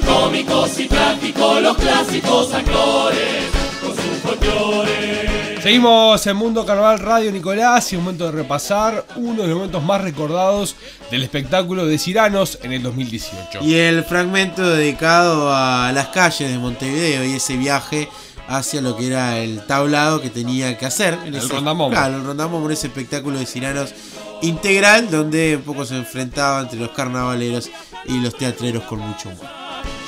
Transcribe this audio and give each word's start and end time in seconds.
Cómicos 0.00 0.80
y 0.80 0.84
prácticos 0.84 1.60
los 1.60 1.76
clásicos 1.76 2.54
actores 2.54 3.44
con 3.80 3.94
sus 3.94 4.18
folclores. 4.22 5.62
Seguimos 5.62 6.26
en 6.26 6.36
Mundo 6.36 6.64
Carnaval 6.64 6.98
Radio 6.98 7.30
Nicolás 7.30 7.92
y 7.92 7.96
es 7.96 8.02
momento 8.02 8.24
de 8.24 8.32
repasar 8.32 9.04
uno 9.16 9.42
de 9.42 9.48
los 9.48 9.56
momentos 9.58 9.82
más 9.82 10.00
recordados 10.00 10.76
del 11.10 11.22
espectáculo 11.22 11.84
de 11.84 11.98
Ciranos 11.98 12.58
en 12.62 12.72
el 12.72 12.82
2018. 12.82 13.60
Y 13.62 13.74
el 13.74 14.02
fragmento 14.04 14.66
dedicado 14.66 15.54
a 15.54 15.92
las 15.92 16.08
calles 16.08 16.50
de 16.50 16.58
Montevideo 16.58 17.24
y 17.24 17.34
ese 17.34 17.56
viaje 17.58 18.08
hacia 18.48 18.80
lo 18.80 18.96
que 18.96 19.08
era 19.08 19.38
el 19.38 19.64
tablado 19.66 20.22
que 20.22 20.30
tenía 20.30 20.78
que 20.78 20.86
hacer. 20.86 21.14
En 21.22 21.34
El 21.34 21.36
ese, 21.36 21.48
Rondamomo. 21.48 21.90
Claro, 21.90 22.16
el 22.16 22.24
Rondamomo 22.24 22.66
en 22.66 22.72
ese 22.72 22.86
espectáculo 22.86 23.38
de 23.38 23.46
Ciranos 23.46 23.94
integral 24.40 25.10
donde 25.10 25.56
un 25.56 25.62
poco 25.62 25.84
se 25.84 25.96
enfrentaba 25.96 26.62
entre 26.62 26.80
los 26.80 26.90
carnavaleros 26.90 27.70
y 28.06 28.18
los 28.20 28.36
teatreros 28.36 28.84
con 28.84 28.98
mucho 28.98 29.28
humor. 29.28 29.61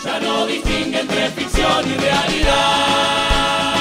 Ya 0.05 0.21
no 0.21 0.47
distingue 0.47 1.01
entre 1.01 1.31
ficción 1.31 1.89
y 1.89 1.95
realidad. 1.95 3.75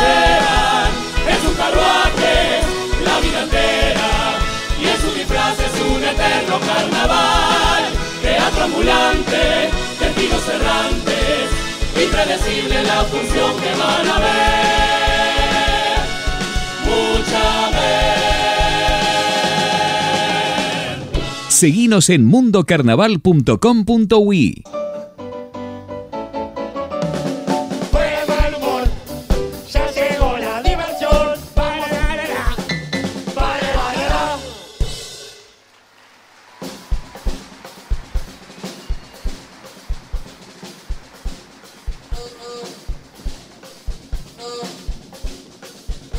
Llevan 0.00 0.92
en 1.26 1.42
sus 1.42 1.56
carruajes 1.56 2.66
la 3.02 3.18
vida 3.20 3.40
entera 3.44 4.12
y 4.78 4.86
en 4.88 5.00
sus 5.00 5.14
disfraces 5.14 5.72
un 5.90 6.04
eterno 6.04 6.60
carnaval. 6.60 7.84
Teatro 8.20 8.64
ambulante, 8.64 9.70
testigos 9.98 10.46
errantes, 10.46 11.48
impredecible 12.04 12.82
la 12.82 13.04
función 13.04 13.56
que 13.58 13.72
van 13.80 14.06
a 14.06 14.18
ver. 14.18 15.98
Mucha 16.84 17.70
vez. 17.70 18.13
La, 31.86 32.24
la, 32.24 34.08
la. 34.08 34.38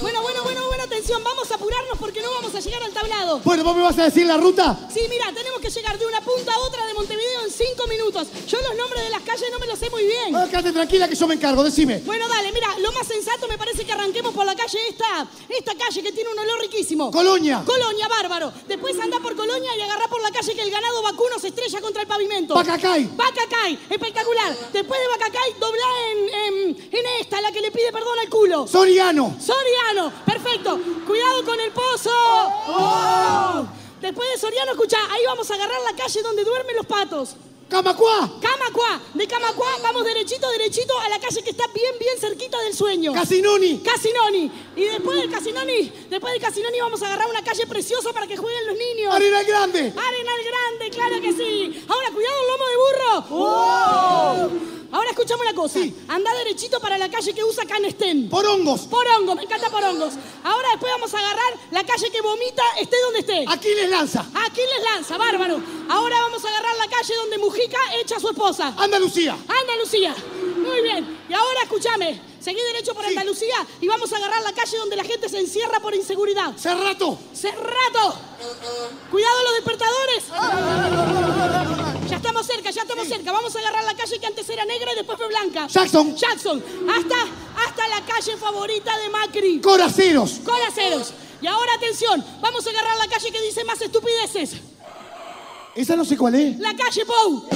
Bueno, 0.02 0.22
bueno, 0.22 0.44
bueno, 0.44 0.68
buena 0.68 0.84
atención. 0.84 1.24
Vamos 1.24 1.50
a 1.52 1.56
apurarnos 1.56 1.98
porque 1.98 2.22
no 2.22 2.28
vamos 2.32 2.54
a 2.54 2.60
llegar 2.60 2.84
al 2.84 2.94
tablado. 2.94 3.40
Bueno, 3.44 3.64
¿vos 3.64 3.76
me 3.76 3.82
vas 3.82 3.98
a 3.98 4.04
decir 4.06 4.26
la 4.28 4.38
ruta? 4.38 4.78
Sí, 4.94 5.02
mira, 5.10 5.32
tenemos 5.34 5.60
que 5.60 5.65
llegar 5.76 6.00
de 6.00 6.06
una 6.06 6.22
punta 6.22 6.54
a 6.54 6.60
otra 6.60 6.86
de 6.86 6.94
Montevideo 6.94 7.42
en 7.44 7.52
cinco 7.52 7.86
minutos. 7.88 8.28
Yo 8.48 8.58
los 8.62 8.76
nombres 8.78 9.04
de 9.04 9.10
las 9.10 9.22
calles 9.22 9.46
no 9.52 9.60
me 9.60 9.68
los 9.68 9.78
sé 9.78 9.90
muy 9.90 10.04
bien. 10.06 10.36
Ah, 10.36 10.48
Quédate 10.50 10.72
tranquila 10.72 11.08
que 11.08 11.16
yo 11.16 11.28
me 11.28 11.36
encargo, 11.36 11.64
decime. 11.64 12.00
Bueno, 12.06 12.28
dale, 12.28 12.52
mira, 12.52 12.68
lo 12.80 12.92
más 12.94 13.06
sensato 13.08 13.48
me 13.48 13.58
parece 13.58 13.86
que 13.86 13.92
arranquemos 13.92 14.34
por 14.34 14.46
la 14.46 14.56
calle 14.56 14.80
esta, 14.90 15.28
esta 15.50 15.76
calle 15.76 16.02
que 16.02 16.12
tiene 16.12 16.30
un 16.32 16.40
olor 16.40 16.60
riquísimo. 16.62 17.12
Colonia. 17.12 17.64
Colonia, 17.66 18.08
bárbaro. 18.08 18.54
Después 18.68 18.98
anda 19.00 19.20
por 19.20 19.36
Colonia 19.36 19.76
y 19.78 19.82
agarrá 19.82 20.08
por 20.08 20.22
la 20.22 20.32
calle 20.32 20.56
que 20.56 20.62
el 20.62 20.72
ganado 20.72 21.02
vacuno 21.04 21.38
se 21.40 21.50
estrella 21.50 21.82
contra 21.82 22.02
el 22.04 22.08
pavimento. 22.08 22.54
Bacacay. 22.56 23.10
Bacacay, 23.16 23.80
espectacular. 23.90 24.56
Después 24.72 25.00
de 25.02 25.08
Bacacay, 25.08 25.54
doblá 25.60 25.88
en, 26.12 26.30
en, 26.30 26.90
en 26.92 27.06
esta, 27.20 27.42
la 27.42 27.52
que 27.52 27.62
le 27.62 27.72
pide 27.72 27.92
perdón 27.92 28.18
al 28.20 28.30
culo. 28.30 28.68
Soriano. 28.68 29.36
Soriano, 29.40 30.12
perfecto. 30.26 30.80
Cuidado 31.06 31.44
con 31.44 31.60
el 31.60 31.72
pozo. 31.72 32.12
Oh. 32.68 33.68
Después 34.06 34.30
de 34.32 34.38
Soriano, 34.38 34.74
escuchá, 34.74 35.00
ahí 35.10 35.26
vamos 35.26 35.50
a 35.50 35.56
agarrar 35.56 35.82
la 35.82 35.96
calle 35.96 36.22
donde 36.22 36.44
duermen 36.44 36.76
los 36.76 36.86
patos. 36.86 37.36
Camacuá. 37.68 38.32
Camacuá, 38.40 39.02
de 39.16 39.28
Camacuá 39.28 39.80
vamos 39.82 40.06
derechito, 40.06 40.48
derechito 40.52 40.94
a 41.00 41.10
la 41.10 41.20
calle 41.20 41.42
que 41.42 41.50
está 41.50 41.66
bien, 41.74 41.96
bien 42.00 42.16
cerquita 42.20 42.60
del 42.60 42.76
sueño. 42.76 43.14
Casinoni. 43.14 43.80
Casinoni. 43.80 44.52
Y 44.76 44.84
después 44.84 45.18
del 45.18 45.32
Casinoni, 45.32 45.92
después 46.08 46.34
del 46.34 46.40
Casinoni 46.40 46.80
vamos 46.82 47.02
a 47.02 47.08
agarrar 47.08 47.28
una 47.32 47.44
calle 47.44 47.66
preciosa 47.66 48.14
para 48.14 48.28
que 48.28 48.38
jueguen 48.38 48.68
los 48.68 48.78
niños. 48.78 49.12
Arenal 49.12 49.44
Grande. 49.44 49.80
Arenal 49.80 50.40
Grande, 50.44 50.90
claro 50.92 51.20
que 51.20 51.34
sí. 51.34 51.84
Ahora, 51.88 52.12
cuidado, 52.12 52.36
lomo 52.48 52.66
de 52.70 52.78
burro. 52.78 54.52
Ahora 54.96 55.10
escuchame 55.10 55.42
una 55.42 55.54
cosa. 55.54 55.80
Anda 56.08 56.34
derechito 56.36 56.80
para 56.80 56.98
la 56.98 57.12
calle 57.12 57.34
que 57.34 57.44
usa 57.44 57.66
Canestén. 57.66 58.30
Porongos. 58.30 58.84
Porongos, 58.84 59.36
me 59.36 59.44
encanta 59.44 59.70
Porongos. 59.70 60.14
Ahora 60.42 60.70
después 60.70 60.90
vamos 60.94 61.14
a 61.14 61.20
agarrar 61.20 61.54
la 61.72 61.84
calle 61.84 62.10
que 62.10 62.22
vomita, 62.22 62.64
esté 62.80 62.96
donde 63.02 63.20
esté. 63.20 63.44
Aquiles 63.46 63.90
Lanza. 63.90 64.26
Aquiles 64.34 64.84
Lanza, 64.86 65.18
bárbaro. 65.18 65.60
Ahora 65.90 66.18
vamos 66.22 66.46
a 66.46 66.48
agarrar 66.48 66.78
la 66.78 66.88
calle 66.88 67.14
donde 67.14 67.38
Mujica 67.40 67.78
echa 68.02 68.16
a 68.16 68.20
su 68.22 68.30
esposa. 68.30 68.74
Andalucía. 68.78 69.38
Andalucía. 69.50 70.16
Muy 70.66 70.82
bien. 70.82 71.20
Y 71.28 71.34
ahora 71.34 71.64
escúchame. 71.64 72.35
Seguí 72.46 72.62
derecho 72.62 72.94
por 72.94 73.04
Andalucía 73.04 73.56
y 73.82 73.88
vamos 73.88 74.14
a 74.14 74.18
agarrar 74.18 74.40
la 74.44 74.54
calle 74.54 74.78
donde 74.78 74.96
la 74.96 75.04
gente 75.04 75.28
se 75.28 75.40
encierra 75.40 75.80
por 75.80 75.96
inseguridad. 75.96 76.56
Cerrato. 76.56 77.18
¡Cerrato! 77.34 78.20
¡Cuidado 79.10 79.44
los 79.46 79.54
despertadores! 79.56 80.26
Ya 82.08 82.18
estamos 82.18 82.46
cerca, 82.46 82.70
ya 82.70 82.84
estamos 82.84 83.08
cerca. 83.08 83.32
Vamos 83.32 83.56
a 83.56 83.60
agarrar 83.60 83.84
la 83.86 83.96
calle 83.96 84.20
que 84.20 84.28
antes 84.28 84.48
era 84.48 84.64
negra 84.64 84.94
y 84.94 84.96
después 84.96 85.18
fue 85.18 85.28
blanca. 85.28 85.66
Jackson. 85.66 86.16
Jackson. 86.16 86.64
Hasta, 86.88 87.16
hasta 87.66 87.88
la 87.88 88.06
calle 88.06 88.38
favorita 88.38 88.96
de 88.96 89.10
Macri. 89.10 89.60
Coraceros. 89.60 90.34
Colaceros. 90.46 91.14
Y 91.42 91.48
ahora 91.48 91.74
atención, 91.74 92.24
vamos 92.42 92.68
a 92.68 92.70
agarrar 92.70 92.96
la 93.00 93.08
calle 93.08 93.32
que 93.32 93.42
dice 93.42 93.64
más 93.64 93.82
estupideces. 93.82 94.52
Esa 95.74 95.96
no 95.96 96.06
sé 96.06 96.16
cuál 96.16 96.36
es. 96.36 96.60
La 96.60 96.76
calle 96.76 97.08
Pou. 97.08 97.50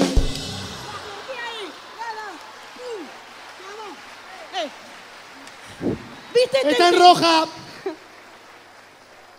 ¿Viste? 6.34 6.70
Está 6.70 6.90
en 6.90 7.00
roja. 7.00 7.48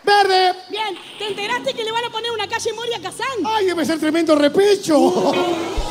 Verde. 0.02 0.54
Bien, 0.70 0.98
¿te 1.18 1.26
enteraste 1.28 1.74
que 1.74 1.84
le 1.84 1.92
van 1.92 2.04
a 2.04 2.10
poner 2.10 2.30
una 2.32 2.48
calle 2.48 2.72
Moria 2.72 3.00
Kazán? 3.00 3.26
Ay, 3.44 3.66
debe 3.66 3.84
ser 3.84 3.98
tremendo 3.98 4.34
repecho. 4.34 5.32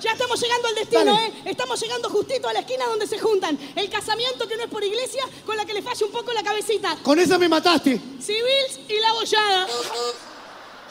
Ya 0.00 0.12
estamos 0.12 0.40
llegando 0.40 0.68
al 0.68 0.74
destino, 0.74 1.04
Dale. 1.12 1.26
¿eh? 1.26 1.32
Estamos 1.44 1.78
llegando 1.78 2.08
justito 2.08 2.48
a 2.48 2.54
la 2.54 2.60
esquina 2.60 2.86
donde 2.86 3.06
se 3.06 3.18
juntan 3.18 3.58
el 3.76 3.90
casamiento 3.90 4.48
que 4.48 4.56
no 4.56 4.62
es 4.62 4.70
por 4.70 4.82
iglesia, 4.82 5.22
con 5.44 5.58
la 5.58 5.66
que 5.66 5.74
le 5.74 5.82
falla 5.82 6.06
un 6.06 6.12
poco 6.12 6.32
la 6.32 6.42
cabecita. 6.42 6.96
Con 7.02 7.18
esa 7.18 7.36
me 7.36 7.50
mataste. 7.50 8.00
Civils 8.18 8.80
y 8.88 8.98
la 8.98 9.12
bollada. 9.12 9.66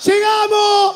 ¡Llegamos! 0.06 0.96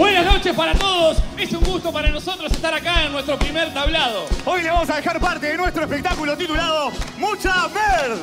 Buenas 0.00 0.24
noches 0.24 0.56
para 0.56 0.74
todos. 0.78 1.18
Es 1.36 1.52
un 1.52 1.62
gusto 1.62 1.92
para 1.92 2.08
nosotros 2.08 2.50
estar 2.50 2.72
acá 2.72 3.04
en 3.04 3.12
nuestro 3.12 3.38
primer 3.38 3.74
tablado. 3.74 4.24
Hoy 4.46 4.62
le 4.62 4.70
vamos 4.70 4.88
a 4.88 4.96
dejar 4.96 5.20
parte 5.20 5.48
de 5.48 5.58
nuestro 5.58 5.82
espectáculo 5.82 6.34
titulado 6.38 6.90
Mucha 7.18 7.68
Mer. 7.68 8.16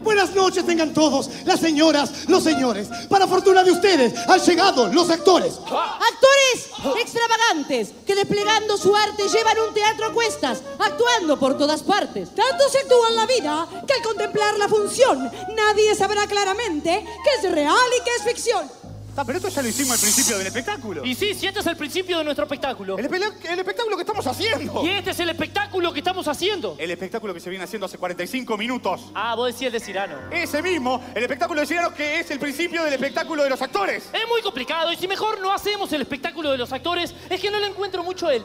Buenas 0.00 0.34
noches 0.34 0.64
tengan 0.64 0.94
todos, 0.94 1.28
las 1.44 1.60
señoras, 1.60 2.26
los 2.28 2.42
señores. 2.42 2.88
Para 3.10 3.26
fortuna 3.26 3.62
de 3.62 3.72
ustedes, 3.72 4.14
han 4.26 4.40
llegado 4.40 4.86
los 4.88 5.10
actores. 5.10 5.58
Actores 5.58 6.98
extravagantes 6.98 7.92
que 8.06 8.14
desplegando 8.14 8.78
su 8.78 8.96
arte 8.96 9.28
llevan 9.28 9.58
un 9.68 9.74
teatro 9.74 10.06
a 10.06 10.12
cuestas, 10.14 10.62
actuando 10.78 11.38
por 11.38 11.58
todas 11.58 11.82
partes. 11.82 12.34
Tanto 12.34 12.70
se 12.70 12.78
actúa 12.78 13.10
en 13.10 13.16
la 13.16 13.26
vida 13.26 13.68
que 13.86 13.92
al 13.92 14.02
contemplar 14.02 14.56
la 14.56 14.68
función 14.68 15.30
nadie 15.54 15.94
sabrá 15.94 16.26
claramente 16.26 17.04
qué 17.04 17.46
es 17.46 17.52
real 17.52 17.76
y 18.00 18.02
qué 18.02 18.10
es 18.16 18.22
ficción. 18.22 18.87
Ah, 19.20 19.24
pero 19.26 19.38
esto 19.38 19.48
ya 19.48 19.62
lo 19.62 19.68
hicimos 19.68 19.94
al 19.94 19.98
principio 19.98 20.38
del 20.38 20.46
espectáculo. 20.46 21.04
Y 21.04 21.12
sí, 21.12 21.34
si 21.34 21.48
este 21.48 21.58
es 21.58 21.66
el 21.66 21.76
principio 21.76 22.18
de 22.18 22.24
nuestro 22.24 22.44
espectáculo. 22.44 22.96
El, 22.96 23.10
espe- 23.10 23.50
el 23.50 23.58
espectáculo 23.58 23.96
que 23.96 24.02
estamos 24.02 24.24
haciendo. 24.28 24.84
Y 24.84 24.90
este 24.90 25.10
es 25.10 25.18
el 25.18 25.28
espectáculo 25.30 25.92
que 25.92 25.98
estamos 25.98 26.28
haciendo. 26.28 26.76
El 26.78 26.88
espectáculo 26.92 27.34
que 27.34 27.40
se 27.40 27.50
viene 27.50 27.64
haciendo 27.64 27.86
hace 27.86 27.98
45 27.98 28.56
minutos. 28.56 29.00
Ah, 29.16 29.34
vos 29.34 29.48
decís 29.48 29.62
el 29.66 29.72
de 29.72 29.80
Cirano. 29.80 30.14
Ese 30.30 30.62
mismo, 30.62 31.02
el 31.16 31.22
espectáculo 31.24 31.60
de 31.62 31.66
Cirano 31.66 31.92
que 31.92 32.20
es 32.20 32.30
el 32.30 32.38
principio 32.38 32.84
del 32.84 32.92
espectáculo 32.94 33.42
de 33.42 33.50
los 33.50 33.60
actores. 33.60 34.04
Es 34.12 34.28
muy 34.28 34.40
complicado 34.40 34.92
y 34.92 34.96
si 34.96 35.08
mejor 35.08 35.40
no 35.40 35.52
hacemos 35.52 35.92
el 35.92 36.02
espectáculo 36.02 36.52
de 36.52 36.58
los 36.58 36.72
actores, 36.72 37.12
es 37.28 37.40
que 37.40 37.50
no 37.50 37.58
le 37.58 37.66
encuentro 37.66 38.04
mucho 38.04 38.30
el 38.30 38.44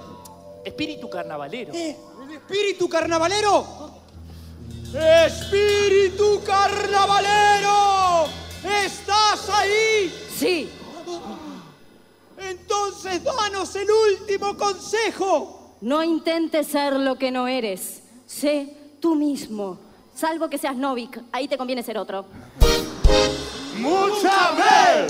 espíritu 0.66 1.08
carnavalero. 1.08 1.72
¿El 1.72 1.96
espíritu 2.32 2.90
carnavalero? 2.90 3.94
¡Espíritu 4.96 6.42
carnavalero! 6.44 8.26
¿Estás 8.64 9.50
ahí? 9.50 10.12
Sí, 10.44 10.70
Entonces 12.38 13.24
danos 13.24 13.74
el 13.78 13.88
último 13.90 14.58
consejo. 14.58 15.78
no 15.80 16.04
intentes 16.04 16.68
ser 16.68 16.94
lo 17.00 17.16
que 17.16 17.32
no 17.32 17.48
eres. 17.48 18.04
Sé 18.28 18.76
tú 19.00 19.16
mismo. 19.16 19.80
Salvo 20.14 20.50
que 20.50 20.58
seas 20.58 20.76
Novik, 20.76 21.18
ahí 21.32 21.48
te 21.48 21.58
conviene 21.58 21.82
ser 21.82 21.98
otro. 21.98 22.26
¡Mucha 23.78 24.52
Mer! 24.58 25.08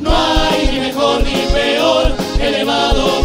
No 0.00 0.10
hay 0.14 0.68
ni 0.72 0.80
mejor 0.80 1.24
ni 1.24 1.32
peor, 1.54 2.12
elevado 2.38 3.24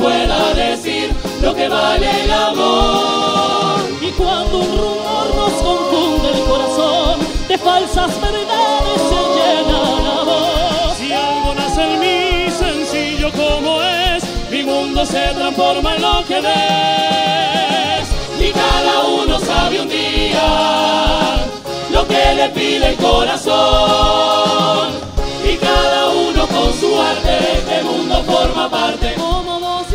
pueda 0.00 0.54
decir 0.54 1.12
lo 1.42 1.54
que 1.54 1.68
vale 1.68 2.24
el 2.24 2.30
amor. 2.30 3.80
Y 4.00 4.10
cuando 4.12 4.58
un 4.58 4.78
rumor 4.78 5.26
nos 5.36 5.52
confunde 5.52 6.28
el 6.32 6.40
corazón, 6.44 7.20
de 7.48 7.58
falsas 7.58 8.20
verdades 8.20 9.00
se 9.10 9.20
llena 9.36 9.78
la 10.08 10.24
voz. 10.24 10.96
Si 10.96 11.12
algo 11.12 11.54
nace 11.54 11.82
en 11.82 12.00
mí, 12.00 12.50
sencillo 12.50 13.30
como 13.32 13.82
es, 13.82 14.24
mi 14.50 14.62
mundo 14.62 15.04
se 15.04 15.34
transforma 15.34 15.96
en 15.96 16.02
lo 16.02 16.24
que 16.26 16.40
ves. 16.40 18.06
Y 18.40 18.50
cada 18.52 19.04
uno 19.04 19.38
sabe 19.38 19.82
un 19.82 19.88
día 19.88 21.46
lo 21.92 22.06
que 22.08 22.34
le 22.34 22.48
pide 22.50 22.88
el 22.90 22.96
corazón. 22.96 24.88
Y 25.44 25.56
cada 25.56 26.08
uno 26.10 26.46
con 26.46 26.72
su 26.80 27.00
arte, 27.00 27.38
este 27.58 27.82
mundo 27.82 28.22
forma 28.24 28.70
parte. 28.70 29.14
Como 29.16 29.60
vos 29.60 29.89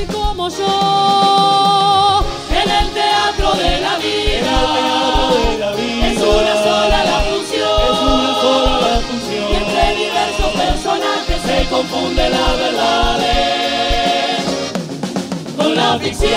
personajes 10.95 11.41
se 11.41 11.69
confunde 11.69 12.29
la 12.29 12.55
verdad 12.55 13.19
con 15.57 15.75
la 15.75 15.99
ficción. 15.99 16.31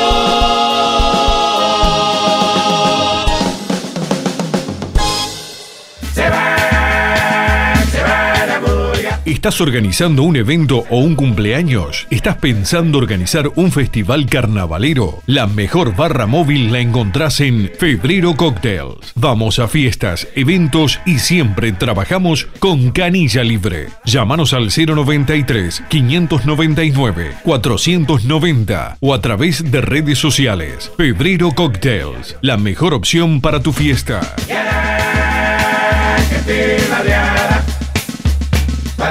¿Estás 9.38 9.60
organizando 9.60 10.24
un 10.24 10.34
evento 10.34 10.84
o 10.90 10.98
un 10.98 11.14
cumpleaños? 11.14 12.08
¿Estás 12.10 12.38
pensando 12.38 12.98
organizar 12.98 13.48
un 13.54 13.70
festival 13.70 14.26
carnavalero? 14.26 15.22
La 15.26 15.46
mejor 15.46 15.94
barra 15.94 16.26
móvil 16.26 16.72
la 16.72 16.80
encontrás 16.80 17.38
en 17.38 17.70
Febrero 17.78 18.34
Cocktails. 18.34 19.12
Vamos 19.14 19.60
a 19.60 19.68
fiestas, 19.68 20.26
eventos 20.34 20.98
y 21.06 21.20
siempre 21.20 21.70
trabajamos 21.70 22.48
con 22.58 22.90
canilla 22.90 23.44
libre. 23.44 23.90
Llámanos 24.04 24.54
al 24.54 24.70
093 24.76 25.84
599 25.88 27.36
490 27.44 28.96
o 28.98 29.14
a 29.14 29.20
través 29.20 29.70
de 29.70 29.80
redes 29.80 30.18
sociales. 30.18 30.90
Febrero 30.96 31.52
Cocktails, 31.52 32.36
la 32.40 32.56
mejor 32.56 32.92
opción 32.92 33.40
para 33.40 33.62
tu 33.62 33.72
fiesta. 33.72 34.34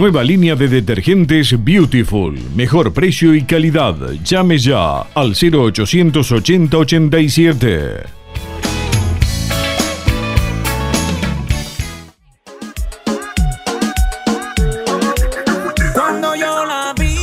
Nueva 0.00 0.24
línea 0.24 0.56
de 0.56 0.66
detergentes 0.66 1.62
Beautiful. 1.62 2.34
Mejor 2.56 2.90
precio 2.94 3.34
y 3.34 3.42
calidad. 3.42 3.94
Llame 4.24 4.56
ya 4.56 5.00
al 5.00 5.34
0880 5.34 6.78
87. 6.78 7.96
Cuando 15.92 16.34
yo 16.34 16.64
la 16.64 16.94
vi. 16.98 17.16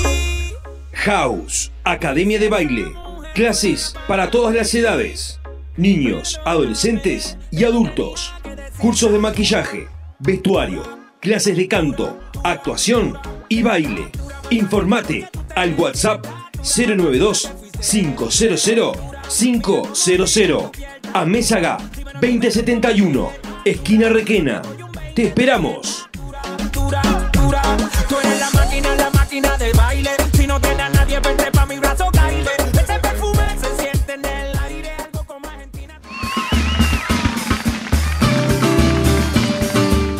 House, 0.94 1.72
Academia 1.84 2.38
de 2.40 2.50
Baile. 2.50 2.86
Clases 3.34 3.96
para 4.08 4.30
todas 4.30 4.54
las 4.54 4.72
edades. 4.76 5.40
Niños, 5.78 6.40
adolescentes 6.46 7.40
y 7.50 7.64
adultos. 7.64 8.36
Cursos 8.78 9.12
de 9.12 9.18
maquillaje, 9.18 9.88
vestuario, 10.20 10.97
clases 11.28 11.58
de 11.58 11.68
canto, 11.68 12.18
actuación 12.42 13.20
y 13.50 13.62
baile. 13.62 14.10
Informate 14.50 15.30
al 15.58 15.74
WhatsApp 15.74 16.26
092 16.64 17.52
500 17.82 18.34
500 19.28 20.72
a 21.14 21.26
Mésaga 21.26 21.80
2071, 22.22 23.30
esquina 23.66 24.08
Requena. 24.08 24.62
Te 25.14 25.28
esperamos. 25.28 26.08
Tú 26.72 28.20
eres 28.24 28.40
la 28.40 28.50
máquina, 28.52 28.96
la 28.96 29.10
máquina 29.10 29.58
del 29.58 29.74
baile. 29.74 30.12
Si 30.32 30.48
no 30.48 30.62
tienes 30.62 30.92
nadie, 30.94 31.20
vente 31.20 31.52
pa' 31.52 31.66
mi 31.66 31.78
brazo, 31.78 32.10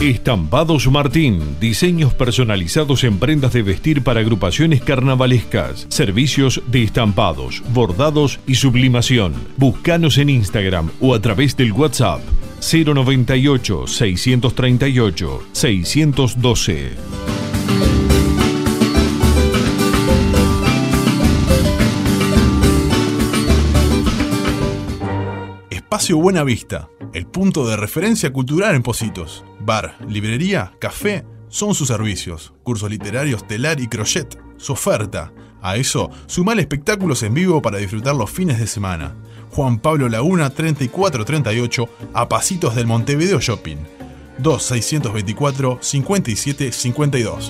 Estampados 0.10 0.90
Martín, 0.90 1.58
diseños 1.60 2.14
personalizados 2.14 3.04
en 3.04 3.20
prendas 3.20 3.52
de 3.52 3.62
vestir 3.62 4.06
para 4.06 4.22
agrupaciones 4.22 4.82
carnavalescas, 4.82 5.86
servicios 5.90 6.62
de 6.68 6.84
estampados, 6.84 7.62
bordados 7.74 8.40
y 8.48 8.56
sublimación. 8.56 9.34
Búscanos 9.58 10.18
en 10.18 10.30
Instagram 10.30 10.92
o 11.02 11.14
a 11.14 11.20
través 11.20 11.58
del 11.58 11.74
WhatsApp 11.74 12.22
098 12.62 13.86
638 13.86 15.44
612. 15.52 16.92
Espacio 25.70 26.18
Buena 26.18 26.46
Vista, 26.46 26.90
el 27.14 27.26
punto 27.26 27.68
de 27.68 27.76
referencia 27.76 28.32
cultural 28.32 28.74
en 28.74 28.84
Positos. 28.84 29.44
Bar, 29.68 29.98
librería, 30.08 30.72
café, 30.80 31.26
son 31.50 31.76
sus 31.76 31.90
servicios. 31.90 32.54
Cursos 32.64 32.90
literarios, 32.90 33.46
telar 33.46 33.82
y 33.82 33.90
crochet, 33.90 34.40
su 34.56 34.72
oferta. 34.72 35.34
A 35.62 35.76
eso, 35.76 36.10
sumar 36.26 36.58
espectáculos 36.58 37.22
en 37.24 37.34
vivo 37.34 37.62
para 37.62 37.78
disfrutar 37.78 38.16
los 38.16 38.32
fines 38.32 38.60
de 38.60 38.68
semana. 38.68 39.14
Juan 39.52 39.80
Pablo 39.80 40.08
Laguna 40.08 40.52
3438, 40.52 41.90
a 42.14 42.30
pasitos 42.30 42.76
del 42.76 42.88
Montevideo 42.88 43.42
Shopping. 43.42 43.76
2624 44.38 45.80
5752. 45.82 47.50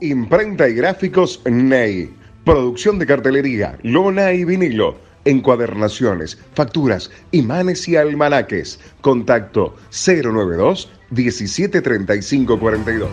Imprenta 0.00 0.68
y 0.68 0.74
gráficos 0.74 1.40
Ney. 1.48 2.21
Producción 2.44 2.98
de 2.98 3.06
cartelería, 3.06 3.78
lona 3.82 4.32
y 4.32 4.44
vinilo. 4.44 4.96
Encuadernaciones, 5.24 6.38
facturas, 6.54 7.10
imanes 7.30 7.86
y 7.88 7.96
almanaques. 7.96 8.80
Contacto 9.00 9.76
092 9.90 10.90
1735 11.10 12.58
42. 12.58 13.08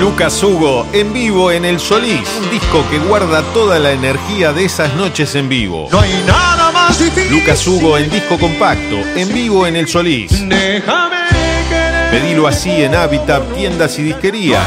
Lucas 0.00 0.42
Hugo 0.42 0.84
en 0.92 1.12
vivo 1.12 1.52
en 1.52 1.64
El 1.64 1.78
Solís, 1.78 2.28
un 2.42 2.50
disco 2.50 2.84
que 2.90 2.98
guarda 2.98 3.42
toda 3.52 3.78
la 3.78 3.92
energía 3.92 4.52
de 4.52 4.64
esas 4.64 4.92
noches 4.96 5.36
en 5.36 5.48
vivo. 5.48 5.88
No 5.92 6.00
hay 6.00 6.24
nada 6.26 6.72
más 6.72 6.98
difícil. 6.98 7.38
Lucas 7.38 7.64
Hugo 7.68 7.98
en 7.98 8.10
disco 8.10 8.36
compacto, 8.38 8.96
en 9.14 9.32
vivo 9.32 9.64
en 9.66 9.76
El 9.76 9.86
Solís. 9.86 10.48
Déjame 10.48 11.16
querer. 11.68 12.10
Pedilo 12.10 12.48
así 12.48 12.82
en 12.82 12.96
Habitat, 12.96 13.44
tiendas 13.54 13.96
y 14.00 14.02
disquerías. 14.02 14.66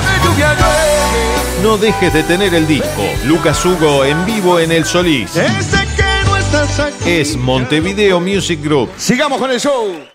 No 1.66 1.80
dejes 1.80 2.14
de 2.14 2.22
tener 2.22 2.54
el 2.54 2.68
disco. 2.68 3.02
Lucas 3.24 3.66
Hugo 3.66 4.06
en 4.06 4.24
vivo 4.24 4.60
en 4.60 4.72
El 4.72 4.86
Solís. 4.86 5.36
Ese 5.36 5.84
que 5.96 6.24
no 6.24 6.38
estás 6.38 6.80
aquí. 6.80 7.10
Es 7.10 7.36
Montevideo 7.36 8.20
Music 8.20 8.62
Group. 8.62 8.92
Sigamos 8.98 9.40
con 9.40 9.50
el 9.50 9.60
show. 9.60 10.15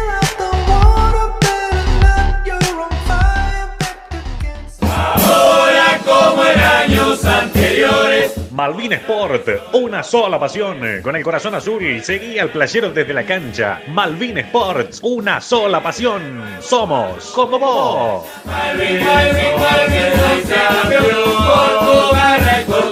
En 6.53 6.59
años 6.59 7.25
anteriores, 7.25 8.51
Malvin 8.51 8.93
Sport, 8.93 9.47
una 9.73 10.03
sola 10.03 10.39
pasión. 10.39 11.01
Con 11.01 11.15
el 11.15 11.23
corazón 11.23 11.55
azul, 11.55 12.01
seguí 12.03 12.39
al 12.39 12.49
playero 12.49 12.91
desde 12.91 13.13
la 13.13 13.23
cancha. 13.23 13.81
Malvin 13.87 14.37
Sports, 14.39 14.99
una 15.01 15.39
sola 15.41 15.81
pasión. 15.81 16.43
Somos 16.59 17.31
como 17.31 17.59
vos. 17.59 18.25
Malvin, 18.45 19.03
Malvin, 19.03 19.55
Malvin, 19.59 20.19
soy 20.19 20.53
campeón 20.53 21.05
por 21.37 21.79
tu 21.79 22.15
garra 22.15 22.61
y 22.61 22.65
por 22.65 22.91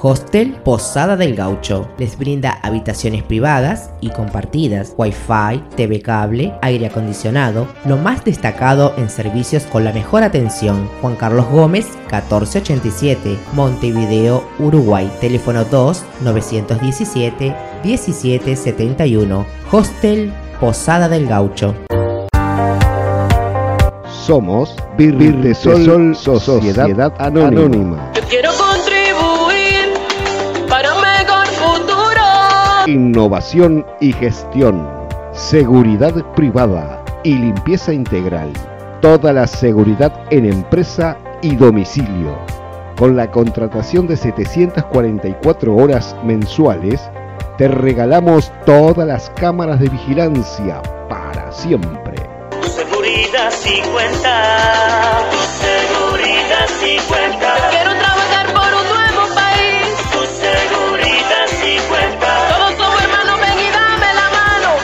Hostel 0.00 0.52
Posada 0.64 1.16
del 1.16 1.34
Gaucho. 1.34 1.88
Les 1.98 2.16
brinda 2.16 2.52
habitaciones 2.62 3.24
privadas 3.24 3.90
y 4.00 4.10
compartidas, 4.10 4.94
wifi, 4.96 5.62
TV 5.76 6.00
cable, 6.02 6.54
aire 6.62 6.86
acondicionado, 6.86 7.66
lo 7.84 7.96
más 7.96 8.24
destacado 8.24 8.94
en 8.96 9.10
servicios 9.10 9.64
con 9.64 9.84
la 9.84 9.92
mejor 9.92 10.22
atención. 10.22 10.88
Juan 11.00 11.16
Carlos 11.16 11.46
Gómez, 11.50 11.86
1487, 12.12 13.38
Montevideo, 13.54 14.44
Uruguay. 14.60 15.10
Teléfono 15.20 15.64
2 15.64 16.04
917 16.22 17.54
1771. 17.82 19.46
Hostel 19.72 20.32
Posada 20.60 21.08
del 21.08 21.26
Gaucho. 21.26 21.74
Somos 24.06 24.76
Virtesol 24.96 26.14
Sociedad 26.14 27.12
Anónima. 27.18 28.12
innovación 32.88 33.84
y 34.00 34.12
gestión, 34.12 34.88
seguridad 35.32 36.14
privada 36.34 37.04
y 37.22 37.34
limpieza 37.34 37.92
integral. 37.92 38.52
Toda 39.00 39.32
la 39.32 39.46
seguridad 39.46 40.12
en 40.30 40.46
empresa 40.46 41.16
y 41.42 41.54
domicilio. 41.54 42.38
Con 42.96 43.14
la 43.14 43.30
contratación 43.30 44.06
de 44.06 44.16
744 44.16 45.76
horas 45.76 46.16
mensuales, 46.24 47.08
te 47.58 47.68
regalamos 47.68 48.50
todas 48.64 49.06
las 49.06 49.30
cámaras 49.30 49.78
de 49.80 49.88
vigilancia 49.88 50.82
para 51.08 51.52
siempre. 51.52 52.16
Seguridad 52.62 53.50
50. 53.50 55.47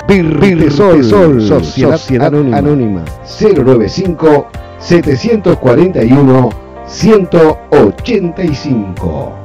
Mano. 0.08 0.40
Virtesol, 0.40 1.04
Sociedad, 1.40 2.00
Anónima. 2.24 3.04
095 3.24 4.46
741 4.78 6.50
185. 6.86 9.43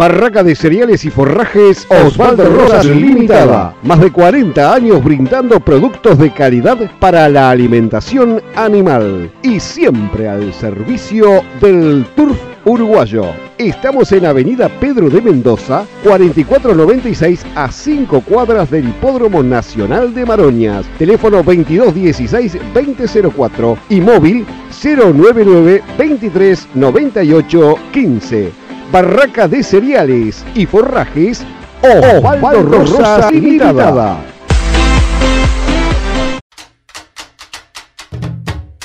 Barraca 0.00 0.42
de 0.42 0.54
cereales 0.54 1.04
y 1.04 1.10
forrajes 1.10 1.86
Osvaldo 1.90 2.48
Rosas 2.48 2.86
Limitada. 2.86 3.74
Más 3.82 4.00
de 4.00 4.10
40 4.10 4.72
años 4.72 5.04
brindando 5.04 5.60
productos 5.60 6.18
de 6.18 6.32
calidad 6.32 6.78
para 6.98 7.28
la 7.28 7.50
alimentación 7.50 8.40
animal. 8.56 9.30
Y 9.42 9.60
siempre 9.60 10.26
al 10.26 10.54
servicio 10.54 11.42
del 11.60 12.06
turf 12.16 12.38
uruguayo. 12.64 13.26
Estamos 13.58 14.10
en 14.12 14.24
Avenida 14.24 14.70
Pedro 14.80 15.10
de 15.10 15.20
Mendoza, 15.20 15.84
4496 16.02 17.44
a 17.54 17.70
5 17.70 18.22
cuadras 18.22 18.70
del 18.70 18.88
Hipódromo 18.88 19.42
Nacional 19.42 20.14
de 20.14 20.24
Maroñas. 20.24 20.86
Teléfono 20.96 21.44
2216-2004 21.44 23.76
y 23.90 24.00
móvil 24.00 24.46
099 24.82 25.82
23 25.98 26.68
98 26.74 27.74
15. 27.92 28.69
Barraca 28.90 29.46
de 29.46 29.62
cereales 29.62 30.44
y 30.54 30.66
forrajes 30.66 31.44
Osvaldo 31.82 32.62
Rosa 32.62 33.30
Limitada. 33.30 34.20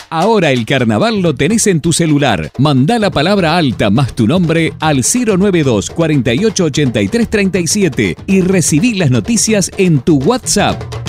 Ahora 0.09 0.51
el 0.51 0.65
carnaval 0.65 1.21
lo 1.21 1.35
tenés 1.35 1.67
en 1.67 1.81
tu 1.81 1.91
celular. 1.91 2.51
Manda 2.57 2.99
la 2.99 3.09
palabra 3.09 3.57
alta 3.57 3.89
más 3.89 4.13
tu 4.15 4.27
nombre 4.27 4.71
al 4.79 5.01
092 5.03 5.89
48 5.89 6.63
83 6.63 7.29
37 7.29 8.15
y 8.27 8.41
recibí 8.41 8.93
las 8.93 9.11
noticias 9.11 9.71
en 9.77 9.99
tu 9.99 10.19
WhatsApp. 10.19 11.04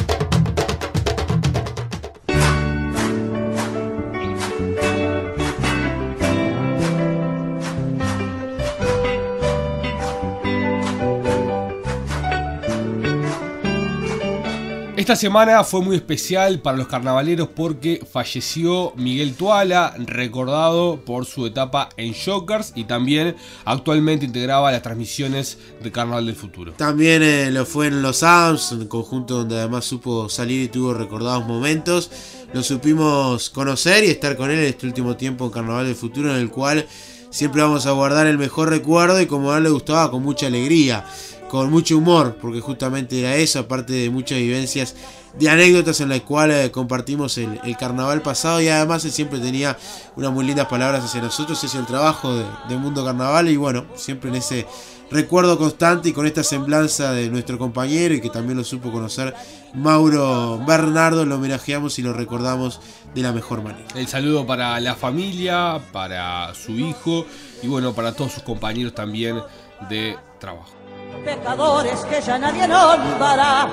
Esta 15.07 15.15
semana 15.15 15.63
fue 15.63 15.83
muy 15.83 15.95
especial 15.95 16.59
para 16.59 16.77
los 16.77 16.89
carnavaleros 16.89 17.49
porque 17.55 18.05
falleció 18.13 18.93
Miguel 18.97 19.37
Tuala, 19.37 19.95
recordado 19.99 20.99
por 21.05 21.27
su 21.27 21.47
etapa 21.47 21.91
en 21.97 22.13
Jokers 22.13 22.73
y 22.75 22.83
también 22.83 23.37
actualmente 23.65 24.27
integraba 24.27 24.73
las 24.73 24.83
transmisiones 24.83 25.59
de 25.81 25.93
Carnaval 25.93 26.27
del 26.27 26.35
Futuro. 26.35 26.73
También 26.73 27.23
eh, 27.23 27.53
lo 27.53 27.65
fue 27.65 27.87
en 27.87 28.03
los 28.03 28.25
AMS, 28.25 28.73
un 28.73 28.89
conjunto 28.89 29.37
donde 29.37 29.57
además 29.57 29.85
supo 29.85 30.29
salir 30.29 30.63
y 30.63 30.67
tuvo 30.67 30.93
recordados 30.93 31.47
momentos. 31.47 32.11
Lo 32.53 32.65
supimos 32.65 33.49
conocer 33.51 34.03
y 34.03 34.09
estar 34.09 34.37
con 34.37 34.51
él 34.51 34.59
en 34.59 34.65
este 34.65 34.89
último 34.89 35.15
tiempo 35.17 35.45
en 35.45 35.53
Carnaval 35.53 35.87
del 35.87 35.95
Futuro, 35.95 36.35
en 36.35 36.41
el 36.41 36.51
cual 36.51 36.85
siempre 37.31 37.63
vamos 37.63 37.87
a 37.87 37.93
guardar 37.93 38.27
el 38.27 38.39
mejor 38.39 38.71
recuerdo 38.71 39.21
y 39.21 39.27
como 39.27 39.53
a 39.53 39.59
él 39.59 39.63
le 39.63 39.71
gustaba, 39.71 40.11
con 40.11 40.23
mucha 40.25 40.47
alegría, 40.47 41.05
con 41.49 41.71
mucho 41.71 41.99
humor, 41.99 42.37
porque 42.41 42.61
justamente 42.61 43.21
era 43.21 43.37
eso, 43.37 43.61
aparte 43.61 43.93
de 43.93 44.11
muchas 44.11 44.39
vivencias 44.39 44.95
de 45.39 45.51
anécdotas 45.51 46.01
en 46.01 46.09
las 46.09 46.21
cuales 46.21 46.71
compartimos 46.71 47.37
el, 47.39 47.77
carnaval 47.79 48.23
pasado 48.23 48.61
y 48.61 48.69
además 48.69 49.05
él 49.05 49.13
siempre 49.13 49.39
tenía 49.39 49.77
unas 50.17 50.33
muy 50.33 50.47
lindas 50.47 50.67
palabras 50.67 51.05
hacia 51.05 51.21
nosotros, 51.21 51.63
es 51.63 51.75
el 51.75 51.87
trabajo 51.87 52.35
de, 52.35 52.45
de 52.69 52.77
Mundo 52.77 53.05
Carnaval 53.05 53.49
y 53.49 53.57
bueno, 53.57 53.87
siempre 53.97 54.31
en 54.31 54.37
ese 54.37 54.67
recuerdo 55.11 55.59
constante 55.59 56.09
y 56.09 56.13
con 56.13 56.27
esta 56.27 56.43
semblanza 56.43 57.13
de 57.13 57.29
nuestro 57.29 57.59
compañero 57.59 58.15
y 58.15 58.21
que 58.21 58.31
también 58.31 58.57
lo 58.57 58.65
supo 58.65 58.91
conocer 58.91 59.35
Mauro 59.75 60.59
Bernardo, 60.67 61.25
lo 61.25 61.37
homenajeamos 61.37 61.99
y 61.99 62.03
lo 62.03 62.13
recordamos 62.13 62.81
de 63.15 63.23
la 63.23 63.33
mejor 63.33 63.63
manera. 63.63 63.87
El 63.95 64.09
saludo 64.09 64.47
para 64.47 64.79
la 64.81 64.95
familia, 64.95 65.81
para 65.93 66.55
su 66.55 66.73
hijo 66.73 67.27
y 67.63 67.69
bueno, 67.69 67.93
para 67.93 68.13
todos 68.13 68.33
sus 68.33 68.43
compañeros 68.43 68.95
también 68.95 69.41
de 69.89 70.17
trabajo. 70.39 70.86
Pecadores 71.25 72.05
que 72.05 72.21
ya 72.21 72.39
nadie 72.39 72.69
nombrará, 72.69 73.67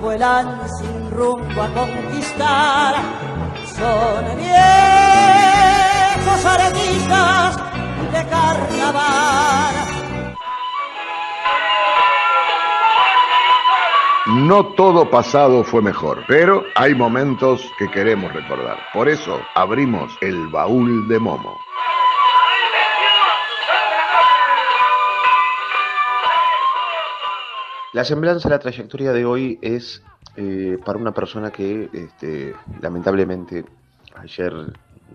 vuelan 0.00 0.60
sin 0.78 1.10
rumbo 1.10 1.62
a 1.62 1.68
conquistar. 1.68 2.94
Son 3.66 4.36
viejos 4.36 6.44
artistas 6.44 7.56
de 8.12 8.26
carnaval. 8.28 9.74
No 14.26 14.66
todo 14.66 15.10
pasado 15.10 15.64
fue 15.64 15.82
mejor, 15.82 16.24
pero 16.28 16.64
hay 16.76 16.94
momentos 16.94 17.68
que 17.76 17.90
queremos 17.90 18.32
recordar. 18.32 18.78
Por 18.94 19.08
eso 19.08 19.40
abrimos 19.54 20.16
el 20.20 20.46
baúl 20.48 21.08
de 21.08 21.18
Momo. 21.18 21.58
La 27.92 28.06
semblanza 28.06 28.48
la 28.48 28.58
trayectoria 28.58 29.12
de 29.12 29.26
hoy 29.26 29.58
es 29.60 30.02
eh, 30.36 30.78
para 30.82 30.98
una 30.98 31.12
persona 31.12 31.50
que 31.50 31.90
este, 31.92 32.54
lamentablemente 32.80 33.66
ayer 34.16 34.54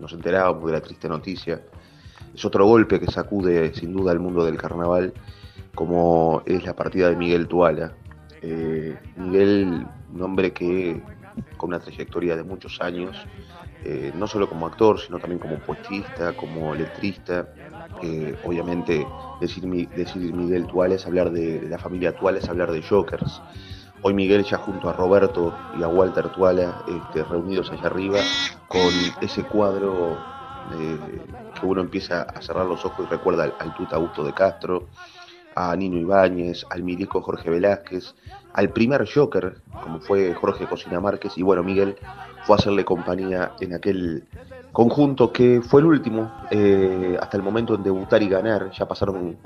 nos 0.00 0.12
enterábamos 0.12 0.64
de 0.66 0.72
la 0.74 0.80
triste 0.80 1.08
noticia. 1.08 1.60
Es 2.32 2.44
otro 2.44 2.64
golpe 2.66 3.00
que 3.00 3.10
sacude 3.10 3.74
sin 3.74 3.92
duda 3.92 4.12
al 4.12 4.20
mundo 4.20 4.44
del 4.44 4.56
carnaval, 4.56 5.12
como 5.74 6.44
es 6.46 6.64
la 6.64 6.76
partida 6.76 7.08
de 7.08 7.16
Miguel 7.16 7.48
Tuala. 7.48 7.94
Eh, 8.42 8.96
Miguel, 9.16 9.84
un 10.14 10.22
hombre 10.22 10.52
que 10.52 11.02
con 11.56 11.70
una 11.70 11.80
trayectoria 11.80 12.36
de 12.36 12.44
muchos 12.44 12.80
años, 12.80 13.16
eh, 13.84 14.12
no 14.14 14.28
solo 14.28 14.48
como 14.48 14.68
actor, 14.68 15.00
sino 15.00 15.18
también 15.18 15.40
como 15.40 15.58
poetista, 15.58 16.32
como 16.32 16.76
letrista. 16.76 17.48
Obviamente 18.44 19.06
decir, 19.40 19.88
decir 19.90 20.32
Miguel 20.32 20.66
Tuala 20.66 20.94
es 20.94 21.06
hablar 21.06 21.30
de, 21.30 21.62
la 21.68 21.78
familia 21.78 22.14
Tuala, 22.16 22.38
es 22.38 22.48
hablar 22.48 22.70
de 22.70 22.82
Jokers. 22.82 23.40
Hoy 24.02 24.14
Miguel 24.14 24.44
ya 24.44 24.58
junto 24.58 24.88
a 24.88 24.92
Roberto 24.92 25.52
y 25.78 25.82
a 25.82 25.88
Walter 25.88 26.28
Tuala, 26.28 26.84
este, 26.86 27.24
reunidos 27.24 27.70
allá 27.70 27.86
arriba, 27.86 28.20
con 28.68 28.92
ese 29.20 29.42
cuadro 29.42 30.16
eh, 30.78 30.98
que 31.58 31.66
uno 31.66 31.80
empieza 31.80 32.22
a 32.22 32.40
cerrar 32.40 32.66
los 32.66 32.84
ojos 32.84 33.06
y 33.06 33.10
recuerda 33.10 33.44
al, 33.44 33.54
al 33.58 33.74
Tuta 33.74 33.96
Augusto 33.96 34.22
de 34.22 34.32
Castro, 34.32 34.86
a 35.56 35.74
Nino 35.74 35.98
Ibáñez, 35.98 36.64
al 36.70 36.84
milico 36.84 37.20
Jorge 37.20 37.50
Velázquez, 37.50 38.14
al 38.52 38.70
primer 38.70 39.08
Joker, 39.12 39.56
como 39.82 40.00
fue 40.00 40.32
Jorge 40.34 40.66
Cocina 40.66 41.00
Márquez, 41.00 41.36
y 41.36 41.42
bueno, 41.42 41.64
Miguel 41.64 41.96
fue 42.44 42.54
a 42.54 42.58
hacerle 42.58 42.84
compañía 42.84 43.52
en 43.58 43.74
aquel 43.74 44.24
conjunto 44.78 45.32
que 45.32 45.60
fue 45.60 45.80
el 45.80 45.88
último 45.88 46.30
eh, 46.52 47.18
hasta 47.20 47.36
el 47.36 47.42
momento 47.42 47.74
en 47.74 47.82
debutar 47.82 48.22
y 48.22 48.28
ganar, 48.28 48.70
ya 48.70 48.86
pasaron 48.86 49.36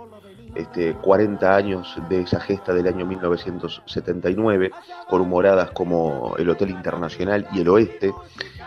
este, 0.54 0.92
40 0.92 1.56
años 1.56 1.96
de 2.10 2.20
esa 2.20 2.38
gesta 2.38 2.74
del 2.74 2.86
año 2.86 3.06
1979, 3.06 4.70
con 5.08 5.22
humoradas 5.22 5.70
como 5.70 6.34
el 6.36 6.50
Hotel 6.50 6.68
Internacional 6.68 7.48
y 7.54 7.62
el 7.62 7.68
Oeste, 7.70 8.12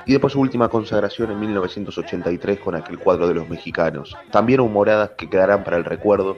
y 0.06 0.12
después 0.12 0.34
su 0.34 0.40
última 0.40 0.70
consagración 0.70 1.32
en 1.32 1.40
1983 1.40 2.60
con 2.60 2.76
aquel 2.76 3.00
cuadro 3.00 3.28
de 3.28 3.34
los 3.34 3.50
mexicanos. 3.50 4.15
También 4.32 4.60
humoradas 4.60 5.12
que 5.18 5.30
quedarán 5.30 5.63
para 5.63 5.78
el 5.78 5.86
recuerdo, 5.86 6.38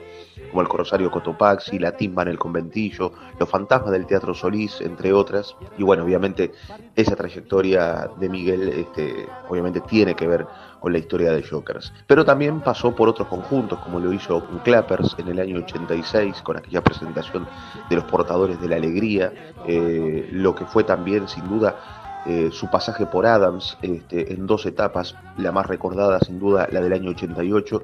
como 0.50 0.62
el 0.62 0.68
Corsario 0.68 1.12
Cotopaxi, 1.12 1.80
la 1.80 1.92
Timba 1.92 2.22
en 2.24 2.30
el 2.30 2.40
Conventillo, 2.40 3.12
los 3.40 3.50
fantasmas 3.50 3.92
del 3.92 4.06
Teatro 4.06 4.34
Solís, 4.34 4.80
entre 4.82 5.12
otras. 5.12 5.56
Y 5.78 5.84
bueno, 5.84 6.04
obviamente 6.04 6.52
esa 6.96 7.16
trayectoria 7.16 8.10
de 8.18 8.30
Miguel, 8.30 8.70
este, 8.70 9.28
obviamente 9.50 9.82
tiene 9.82 10.16
que 10.16 10.28
ver 10.28 10.46
con 10.80 10.94
la 10.94 11.00
historia 11.00 11.32
de 11.32 11.44
Jokers. 11.44 11.92
Pero 12.06 12.24
también 12.24 12.62
pasó 12.62 12.96
por 12.96 13.10
otros 13.10 13.28
conjuntos, 13.28 13.80
como 13.80 14.00
lo 14.00 14.14
hizo 14.14 14.46
Clappers 14.64 15.16
en 15.18 15.28
el 15.28 15.40
año 15.40 15.58
86, 15.58 16.42
con 16.44 16.58
aquella 16.58 16.82
presentación 16.82 17.48
de 17.90 17.96
los 17.96 18.06
portadores 18.06 18.62
de 18.62 18.70
la 18.70 18.76
alegría, 18.76 19.34
eh, 19.66 20.30
lo 20.32 20.56
que 20.56 20.66
fue 20.66 20.84
también, 20.84 21.28
sin 21.28 21.48
duda, 21.50 22.07
eh, 22.28 22.50
su 22.52 22.70
pasaje 22.70 23.06
por 23.06 23.26
Adams 23.26 23.78
este, 23.82 24.34
en 24.34 24.48
dos 24.48 24.66
etapas, 24.66 25.16
la 25.38 25.52
más 25.52 25.66
recordada 25.66 26.20
sin 26.20 26.40
duda 26.40 26.68
la 26.72 26.82
del 26.82 26.94
año 26.94 27.12
88, 27.12 27.84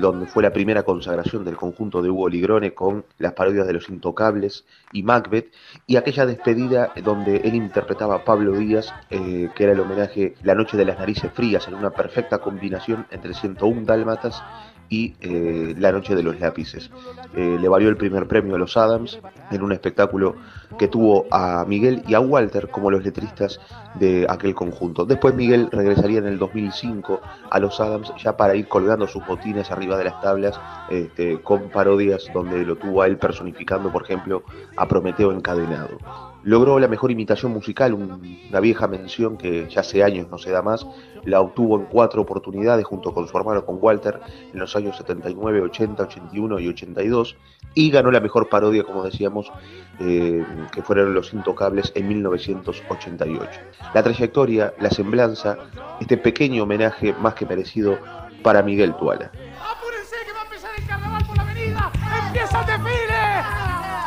donde 0.00 0.26
fue 0.26 0.42
la 0.42 0.52
primera 0.52 0.82
consagración 0.82 1.44
del 1.44 1.56
conjunto 1.56 2.00
de 2.00 2.08
Hugo 2.08 2.28
Ligrone 2.30 2.72
con 2.72 3.04
las 3.18 3.34
parodias 3.34 3.66
de 3.66 3.74
Los 3.74 3.90
Intocables 3.90 4.64
y 4.92 5.02
Macbeth, 5.02 5.52
y 5.86 5.96
aquella 5.96 6.24
despedida 6.24 6.92
donde 7.04 7.36
él 7.36 7.54
interpretaba 7.54 8.14
a 8.14 8.24
Pablo 8.24 8.52
Díaz, 8.52 8.94
eh, 9.10 9.50
que 9.54 9.64
era 9.64 9.72
el 9.74 9.80
homenaje 9.80 10.34
La 10.42 10.54
Noche 10.54 10.78
de 10.78 10.86
las 10.86 10.98
Narices 10.98 11.30
Frías, 11.32 11.68
en 11.68 11.74
una 11.74 11.90
perfecta 11.90 12.38
combinación 12.38 13.06
entre 13.10 13.34
101 13.34 13.84
Dálmatas 13.84 14.42
y 14.88 15.14
eh, 15.20 15.74
La 15.78 15.92
Noche 15.92 16.14
de 16.14 16.22
los 16.22 16.38
Lápices. 16.40 16.90
Eh, 17.34 17.58
le 17.60 17.68
valió 17.68 17.88
el 17.88 17.96
primer 17.96 18.26
premio 18.26 18.54
a 18.56 18.58
los 18.58 18.76
Adams 18.76 19.18
en 19.50 19.62
un 19.62 19.72
espectáculo 19.72 20.36
que 20.78 20.88
tuvo 20.88 21.26
a 21.30 21.64
Miguel 21.66 22.02
y 22.06 22.14
a 22.14 22.20
Walter 22.20 22.68
como 22.68 22.90
los 22.90 23.04
letristas 23.04 23.60
de 23.98 24.26
aquel 24.28 24.54
conjunto. 24.54 25.04
Después 25.06 25.34
Miguel 25.34 25.68
regresaría 25.72 26.18
en 26.18 26.26
el 26.26 26.38
2005 26.38 27.20
a 27.50 27.58
los 27.58 27.80
Adams 27.80 28.12
ya 28.22 28.36
para 28.36 28.54
ir 28.54 28.68
colgando 28.68 29.06
sus 29.06 29.24
botines 29.26 29.70
arriba 29.70 29.96
de 29.96 30.04
las 30.04 30.20
tablas 30.20 30.58
este, 30.90 31.40
con 31.42 31.70
parodias 31.70 32.28
donde 32.34 32.64
lo 32.64 32.76
tuvo 32.76 33.02
a 33.02 33.06
él 33.06 33.16
personificando, 33.18 33.90
por 33.90 34.02
ejemplo, 34.02 34.42
a 34.76 34.86
Prometeo 34.86 35.32
encadenado. 35.32 35.98
Logró 36.42 36.78
la 36.78 36.86
mejor 36.88 37.10
imitación 37.10 37.52
musical, 37.52 37.92
un- 37.94 38.38
una 38.50 38.60
vieja 38.60 38.86
mención 38.86 39.36
que 39.36 39.68
ya 39.68 39.80
hace 39.80 40.04
años 40.04 40.28
no 40.30 40.38
se 40.38 40.50
da 40.50 40.62
más. 40.62 40.86
La 41.26 41.40
obtuvo 41.40 41.76
en 41.76 41.84
cuatro 41.86 42.22
oportunidades 42.22 42.84
junto 42.86 43.12
con 43.12 43.28
su 43.28 43.36
hermano, 43.36 43.66
con 43.66 43.78
Walter, 43.80 44.20
en 44.52 44.58
los 44.58 44.74
años 44.74 44.96
79, 44.96 45.60
80, 45.60 46.02
81 46.04 46.60
y 46.60 46.68
82. 46.68 47.36
Y 47.74 47.90
ganó 47.90 48.10
la 48.10 48.20
mejor 48.20 48.48
parodia, 48.48 48.84
como 48.84 49.02
decíamos, 49.02 49.52
eh, 50.00 50.44
que 50.72 50.82
fueron 50.82 51.14
Los 51.14 51.34
Intocables 51.34 51.92
en 51.94 52.08
1988. 52.08 53.50
La 53.92 54.02
trayectoria, 54.02 54.72
la 54.80 54.90
semblanza, 54.90 55.58
este 56.00 56.16
pequeño 56.16 56.62
homenaje 56.62 57.12
más 57.20 57.34
que 57.34 57.44
merecido 57.44 57.98
para 58.42 58.62
Miguel 58.62 58.94
Tuala. 58.94 59.26
¡Apúrense 59.26 60.16
que 60.24 60.32
va 60.32 60.40
a 60.40 60.44
empezar 60.44 60.70
el 60.78 60.86
carnaval 60.86 61.26
por 61.26 61.36
la 61.36 61.42
avenida! 61.42 61.92
¡Empieza 62.26 62.64
el! 62.64 63.46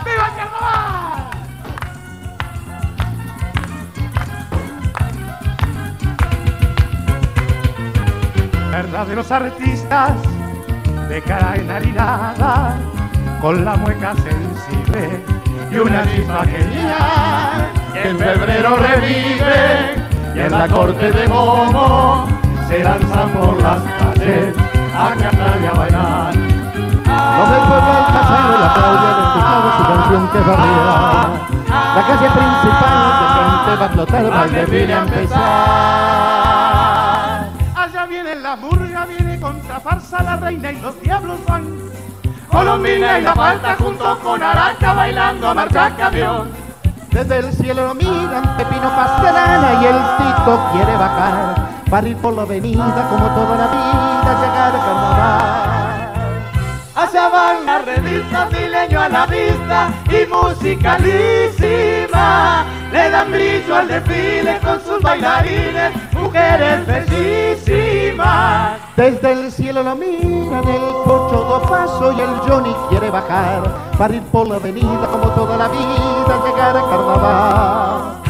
¡Viva 0.05 0.27
el 0.29 0.35
carnaval! 0.35 1.18
Verdaderos 8.71 9.31
artistas 9.31 10.11
de 11.09 11.21
cara 11.23 11.55
enharinada, 11.55 12.77
con 13.41 13.65
la 13.65 13.75
mueca 13.75 14.13
sensible 14.13 15.23
y 15.71 15.77
una 15.77 16.03
chispa 16.03 16.45
genial, 16.45 17.71
que 17.93 18.09
en 18.09 18.19
febrero 18.19 18.77
revive 18.77 20.05
y 20.35 20.39
en 20.39 20.51
la 20.51 20.67
corte 20.67 21.11
de 21.11 21.27
Momo 21.27 22.27
se 22.67 22.83
lanzan 22.83 23.29
por 23.31 23.59
las 23.61 23.81
calles 23.81 24.55
a 24.95 25.15
cantar 25.15 25.57
y 25.61 25.65
a 25.65 25.71
bailar. 25.71 26.35
Los 26.35 27.49
del 27.49 27.61
pueblo 27.67 27.91
al 27.91 28.05
pasar 28.05 28.45
el 28.49 28.63
al 28.63 28.93
escuchar 29.25 29.61
su 29.77 29.83
canción 29.83 30.29
que 30.29 30.39
barría. 30.47 31.49
La 31.95 32.01
calle 32.07 32.29
principal 32.37 32.97
de 33.19 33.25
gente 33.35 33.71
va 33.79 33.85
a 33.85 33.89
flotar, 33.89 34.49
desfile 34.51 34.93
a 34.93 34.99
empezar. 34.99 36.18
Farsa 40.09 40.23
la 40.23 40.35
reina 40.37 40.71
y 40.71 40.81
los 40.81 41.01
diablos 41.01 41.39
van. 41.47 41.65
Colombina 42.49 43.19
y 43.19 43.21
la 43.21 43.33
falta 43.33 43.75
junto 43.75 44.19
con 44.19 44.41
Araca 44.41 44.93
bailando 44.93 45.53
marcha 45.53 45.95
camión. 45.95 46.49
Desde 47.11 47.39
el 47.39 47.53
cielo 47.53 47.87
lo 47.87 47.95
miran 47.95 48.57
Pepino 48.57 48.89
Pastrana 48.89 49.81
y 49.81 49.85
el 49.85 49.97
Tito 50.17 50.69
quiere 50.73 50.95
bajar 50.95 51.69
para 51.89 52.07
ir 52.07 52.17
por 52.17 52.33
la 52.33 52.43
avenida 52.43 53.07
como 53.09 53.25
toda 53.27 53.57
la 53.57 53.67
vida 53.67 54.39
llegar 54.41 54.75
al 54.75 54.81
carnaval. 54.81 55.68
Van 57.11 57.65
las 57.65 57.83
revistas 57.85 58.51
milenio 58.51 59.01
a 59.01 59.09
la 59.09 59.25
vista 59.25 59.89
y 60.09 60.27
musicalísima. 60.27 62.65
Le 62.91 63.09
dan 63.09 63.31
brillo 63.31 63.75
al 63.75 63.87
desfile 63.87 64.59
con 64.63 64.79
sus 64.81 65.01
bailarines, 65.01 65.91
mujeres 66.13 66.85
bellísimas. 66.87 68.77
Desde 68.95 69.31
el 69.31 69.51
cielo 69.51 69.81
lo 69.83 69.95
miran 69.95 70.67
el 70.67 70.81
Pocho 71.03 71.45
do 71.49 71.61
paso 71.67 72.13
y 72.13 72.21
el 72.21 72.29
Johnny 72.47 72.75
quiere 72.89 73.09
bajar 73.09 73.63
para 73.97 74.13
ir 74.15 74.21
por 74.23 74.47
la 74.47 74.57
avenida 74.57 75.07
como 75.11 75.29
toda 75.31 75.57
la 75.57 75.67
vida 75.67 76.41
llegar 76.45 76.77
al 76.77 76.89
carnaval. 76.89 78.21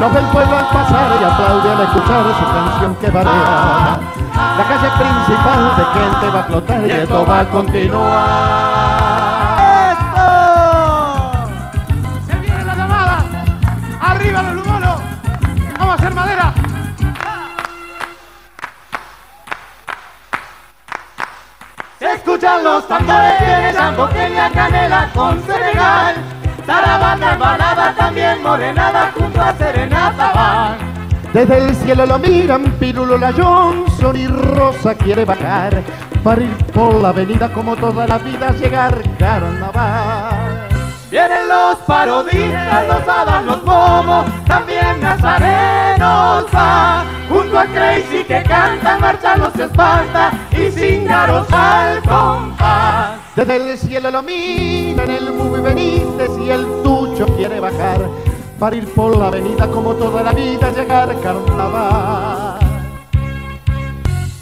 Los 0.00 0.14
del 0.14 0.26
pueblo 0.26 0.56
al 0.56 0.68
pasar 0.68 1.20
y 1.20 1.24
aplaude 1.24 1.70
al 1.70 1.80
escuchar 1.80 2.24
su 2.38 2.44
canción 2.44 2.94
que 2.96 3.10
varía. 3.10 3.98
La 4.34 4.64
calle 4.68 4.90
principal 4.98 5.76
de 5.76 5.84
gente 5.84 6.26
va 6.30 6.40
a 6.40 6.44
flotar 6.44 6.86
y 6.86 6.90
esto 6.90 7.26
va 7.26 7.40
a 7.40 7.48
continuar. 7.48 9.12
¡Se 12.26 12.34
viene 12.38 12.64
la 12.64 12.74
llamada! 12.74 13.24
¡Arriba 14.00 14.42
los 14.42 14.54
lugolos! 14.54 15.00
¡Vamos 15.78 15.90
a 15.90 15.94
hacer 15.94 16.14
madera! 16.14 16.54
Se 21.98 22.12
escuchan 22.12 22.64
los 22.64 22.88
tambores, 22.88 23.40
viene 23.40 23.72
Jambo, 23.72 24.08
Kenia, 24.08 24.50
Canela 24.50 25.08
con 25.14 25.42
Senegal. 25.46 26.14
Zarabanda 26.66 27.32
embalada 27.32 27.94
también 27.94 28.42
morenada 28.42 29.12
junto 29.16 29.40
a 29.40 29.52
Serenata 29.54 30.32
van. 30.32 30.91
Desde 31.32 31.56
el 31.56 31.74
cielo 31.76 32.04
lo 32.04 32.18
miran 32.18 32.62
Pirulo 32.78 33.16
la 33.16 33.32
Johnson 33.32 34.14
y 34.16 34.26
Rosa 34.26 34.94
quiere 34.94 35.24
bajar 35.24 35.82
para 36.22 36.42
ir 36.42 36.54
por 36.74 36.96
la 36.96 37.08
avenida 37.08 37.50
como 37.50 37.74
toda 37.74 38.06
la 38.06 38.18
vida 38.18 38.52
llegar 38.52 39.02
carnaval. 39.18 40.68
Vienen 41.10 41.48
los 41.48 41.76
parodistas, 41.86 42.86
los 42.86 43.08
hadas, 43.08 43.44
los 43.46 43.64
bobos, 43.64 44.26
también 44.46 45.00
nazarenos 45.00 46.46
va. 46.54 47.04
Junto 47.30 47.58
a 47.58 47.64
Crazy 47.64 48.24
que 48.24 48.42
canta, 48.42 48.98
marcha 48.98 49.36
los 49.36 49.54
espanta 49.58 50.32
y 50.50 50.70
cingaros 50.70 51.50
al 51.50 52.02
compás. 52.02 53.12
Desde 53.34 53.56
el 53.56 53.78
cielo 53.78 54.10
lo 54.10 54.22
miran 54.22 55.10
el 55.10 55.32
muy 55.32 55.60
Benítez 55.60 56.30
y 56.44 56.50
el 56.50 56.66
tucho 56.82 57.24
quiere 57.36 57.58
bajar 57.58 58.00
para 58.62 58.76
ir 58.76 58.86
por 58.94 59.16
la 59.16 59.26
avenida 59.26 59.66
como 59.66 59.92
toda 59.94 60.22
la 60.22 60.32
vida 60.32 60.70
llegar 60.70 61.08
carnaval. 61.20 62.60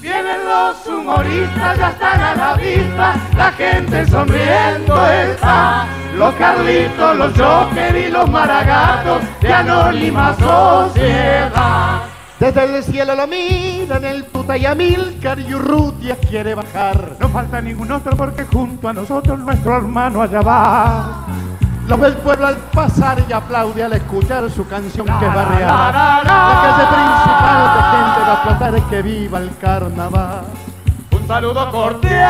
Vienen 0.02 0.40
los 0.46 0.86
humoristas, 0.86 1.78
ya 1.78 1.88
están 1.88 2.20
a 2.20 2.34
la 2.34 2.54
vista, 2.54 3.14
la 3.34 3.52
gente 3.52 4.06
sonriendo 4.08 5.06
está. 5.10 5.86
Los 6.18 6.34
Carlitos, 6.34 7.16
los 7.16 7.32
Joker 7.32 7.96
y 7.96 8.10
los 8.10 8.28
Maragatos 8.28 9.22
de 9.40 9.52
Anónima 9.54 10.34
Sociedad. 10.34 12.02
Desde 12.38 12.76
el 12.76 12.84
cielo 12.84 13.14
lo 13.14 13.26
miran 13.26 14.04
el 14.04 14.24
puta 14.24 14.58
y 14.58 14.66
Amilcar 14.66 15.40
y 15.40 15.54
Urrutia 15.54 16.16
quiere 16.16 16.54
bajar. 16.54 17.16
No 17.18 17.30
falta 17.30 17.62
ningún 17.62 17.90
otro 17.90 18.14
porque 18.18 18.44
junto 18.44 18.86
a 18.86 18.92
nosotros 18.92 19.38
nuestro 19.38 19.78
hermano 19.78 20.20
allá 20.20 20.42
va. 20.42 21.26
Lo 21.90 21.98
ve 21.98 22.06
el 22.06 22.16
pueblo 22.18 22.46
al 22.46 22.56
pasar 22.56 23.20
y 23.28 23.32
aplaude 23.32 23.82
al 23.82 23.92
escuchar 23.94 24.48
su 24.48 24.64
canción 24.68 25.04
que 25.04 25.26
va 25.26 25.44
real. 25.44 25.92
La 25.92 26.22
calle 26.62 26.86
principal 26.86 27.74
de 27.74 27.82
gente 27.90 28.20
va 28.20 28.32
a 28.32 28.34
aplaudir 28.54 28.84
que 28.84 29.02
viva 29.02 29.38
el 29.40 29.50
carnaval. 29.58 30.44
Un 31.10 31.26
saludo 31.26 31.68
cordial 31.72 32.20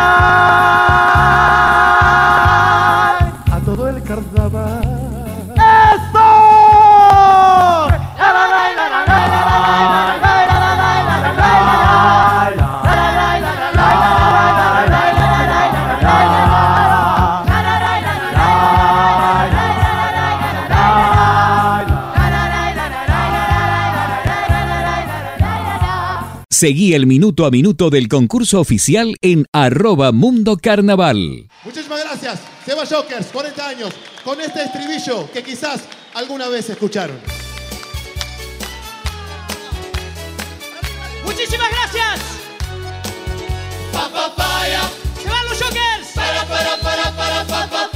Seguí 26.60 26.92
el 26.92 27.06
minuto 27.06 27.46
a 27.46 27.50
minuto 27.50 27.88
del 27.88 28.06
concurso 28.06 28.60
oficial 28.60 29.16
en 29.22 29.46
arroba 29.50 30.12
Mundo 30.12 30.58
Carnaval. 30.62 31.48
Muchísimas 31.64 32.00
gracias. 32.04 32.38
Seba 32.66 32.84
Jokers, 32.84 33.28
40 33.32 33.66
años, 33.66 33.94
con 34.22 34.38
este 34.42 34.64
estribillo 34.64 35.32
que 35.32 35.42
quizás 35.42 35.84
alguna 36.12 36.48
vez 36.48 36.68
escucharon. 36.68 37.16
Muchísimas 41.24 41.70
gracias. 41.70 42.20
Papaya, 43.90 44.82
Se 45.22 45.30
van 45.30 45.48
los 45.48 45.62
Jokers. 45.62 46.08
para, 46.14 46.46
para, 46.46 46.76
para, 46.76 47.16
para, 47.16 47.46
pa, 47.46 47.70
papaya. 47.70 47.89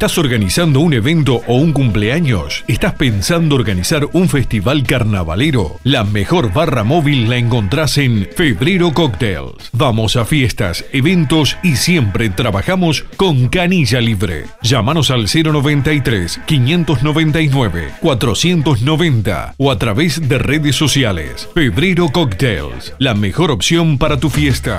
¿Estás 0.00 0.16
organizando 0.16 0.80
un 0.80 0.94
evento 0.94 1.42
o 1.46 1.56
un 1.56 1.74
cumpleaños? 1.74 2.64
¿Estás 2.66 2.94
pensando 2.94 3.54
organizar 3.54 4.08
un 4.14 4.30
festival 4.30 4.82
carnavalero? 4.82 5.78
La 5.84 6.04
mejor 6.04 6.54
barra 6.54 6.84
móvil 6.84 7.28
la 7.28 7.36
encontrás 7.36 7.98
en 7.98 8.26
Febrero 8.34 8.94
Cocktails. 8.94 9.68
Vamos 9.74 10.16
a 10.16 10.24
fiestas, 10.24 10.86
eventos 10.94 11.58
y 11.62 11.76
siempre 11.76 12.30
trabajamos 12.30 13.04
con 13.18 13.48
canilla 13.48 14.00
libre. 14.00 14.46
Llámanos 14.62 15.10
al 15.10 15.26
093 15.26 16.40
599 16.46 17.90
490 18.00 19.54
o 19.58 19.70
a 19.70 19.76
través 19.78 20.26
de 20.26 20.38
redes 20.38 20.76
sociales. 20.76 21.46
Febrero 21.54 22.08
Cocktails, 22.08 22.94
la 22.98 23.12
mejor 23.12 23.50
opción 23.50 23.98
para 23.98 24.18
tu 24.18 24.30
fiesta. 24.30 24.78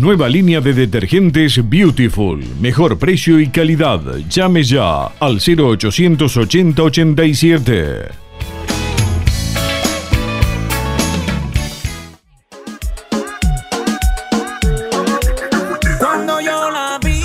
Nueva 0.00 0.30
línea 0.30 0.62
de 0.62 0.72
detergentes 0.72 1.60
Beautiful. 1.68 2.42
Mejor 2.58 2.98
precio 2.98 3.38
y 3.38 3.48
calidad. 3.48 4.00
Llame 4.30 4.64
ya 4.64 5.04
al 5.20 5.38
0880 5.38 6.82
87. 6.82 8.08
Cuando 15.98 16.40
yo 16.40 16.70
la 16.70 16.98
vi. 17.04 17.20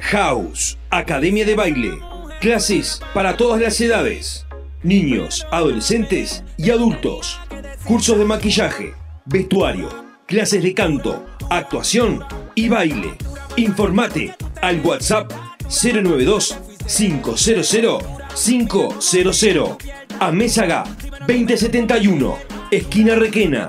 House, 0.00 0.76
Academia 0.90 1.46
de 1.46 1.54
Baile. 1.54 1.92
Clases 2.40 3.00
para 3.14 3.36
todas 3.36 3.60
las 3.60 3.80
edades. 3.80 4.48
Niños, 4.82 5.46
adolescentes 5.52 6.42
y 6.56 6.70
adultos. 6.70 7.38
Cursos 7.84 8.18
de 8.18 8.24
maquillaje, 8.24 8.94
vestuario, 9.26 10.07
clases 10.28 10.62
de 10.62 10.74
canto, 10.74 11.26
actuación 11.48 12.22
y 12.54 12.68
baile. 12.68 13.16
Informate 13.56 14.36
al 14.60 14.80
WhatsApp 14.82 15.32
092 15.68 16.58
500 16.86 18.04
500 18.34 19.76
a 20.20 20.30
Mésaga 20.30 20.84
2071, 21.26 22.38
esquina 22.70 23.14
Requena. 23.14 23.68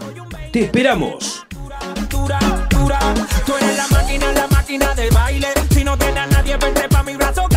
Te 0.52 0.66
esperamos. 0.66 1.46
Tú 2.10 2.28
eres 3.56 3.78
la 3.78 3.88
máquina, 3.88 4.32
la 4.34 4.48
máquina 4.48 4.94
del 4.96 5.12
baile. 5.12 5.48
Si 5.72 5.84
no 5.84 5.98
tienes 5.98 6.30
nadie, 6.30 6.58
vente 6.58 6.90
pa' 6.90 7.04
mi 7.04 7.16
brazo, 7.16 7.48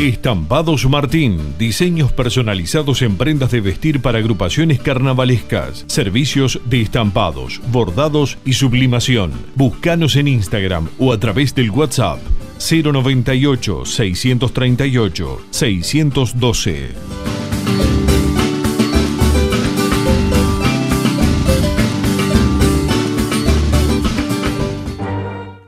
Estampados 0.00 0.88
Martín, 0.88 1.58
diseños 1.58 2.10
personalizados 2.10 3.02
en 3.02 3.18
prendas 3.18 3.50
de 3.50 3.60
vestir 3.60 4.00
para 4.00 4.16
agrupaciones 4.16 4.80
carnavalescas, 4.80 5.84
servicios 5.88 6.58
de 6.64 6.80
estampados, 6.80 7.60
bordados 7.70 8.38
y 8.46 8.54
sublimación. 8.54 9.30
Búscanos 9.56 10.16
en 10.16 10.28
Instagram 10.28 10.88
o 10.98 11.12
a 11.12 11.20
través 11.20 11.54
del 11.54 11.70
WhatsApp 11.70 12.18
098 12.58 13.84
638 13.84 15.40
612. 15.50 16.88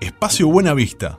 Espacio 0.00 0.48
Buena 0.48 0.72
Vista, 0.72 1.18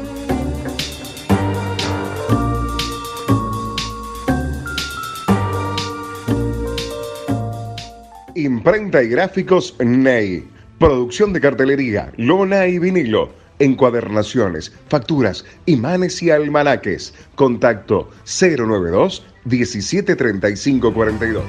Imprenta 8.43 9.03
y 9.03 9.09
gráficos 9.09 9.75
Ney. 9.79 10.47
Producción 10.79 11.31
de 11.31 11.41
cartelería, 11.41 12.11
lona 12.17 12.65
y 12.67 12.79
vinilo. 12.79 13.29
Encuadernaciones, 13.59 14.73
facturas, 14.87 15.45
imanes 15.67 16.23
y 16.23 16.31
almanaques. 16.31 17.13
Contacto 17.35 18.09
092 18.25 19.23
1735 19.45 20.93
42. 20.93 21.43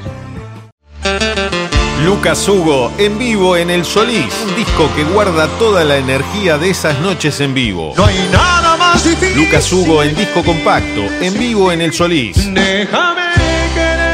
Lucas 2.04 2.48
Hugo 2.48 2.92
en 2.98 3.18
vivo 3.18 3.56
en 3.56 3.70
El 3.70 3.84
Solís, 3.84 4.34
un 4.44 4.56
disco 4.56 4.90
que 4.96 5.04
guarda 5.04 5.46
toda 5.58 5.84
la 5.84 5.96
energía 5.96 6.58
de 6.58 6.70
esas 6.70 6.98
noches 7.00 7.40
en 7.40 7.54
vivo. 7.54 7.94
No 7.96 8.04
hay 8.04 8.28
nada 8.32 8.76
más 8.76 9.04
difícil. 9.04 9.44
Lucas 9.44 9.72
Hugo 9.72 10.02
en 10.02 10.14
disco 10.16 10.42
compacto, 10.42 11.00
en 11.20 11.38
vivo 11.38 11.70
en 11.70 11.80
El 11.80 11.92
Solís. 11.92 12.52
Déjame. 12.52 13.41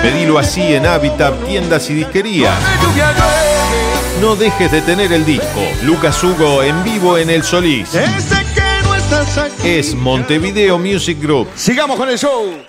Pedilo 0.02 0.38
así 0.38 0.74
en 0.74 0.86
Habitat, 0.86 1.34
tiendas 1.46 1.90
y 1.90 1.94
disquerías. 1.94 2.54
No 4.20 4.36
dejes 4.36 4.70
de 4.72 4.82
tener 4.82 5.12
el 5.12 5.24
disco. 5.24 5.60
Lucas 5.82 6.22
Hugo 6.22 6.62
en 6.62 6.82
vivo 6.84 7.18
en 7.18 7.30
El 7.30 7.42
Solís. 7.42 7.90
Es 9.64 9.94
Montevideo 9.94 10.78
Music 10.78 11.20
Group. 11.20 11.48
Sigamos 11.54 11.96
con 11.96 12.08
el 12.08 12.18
show. 12.18 12.68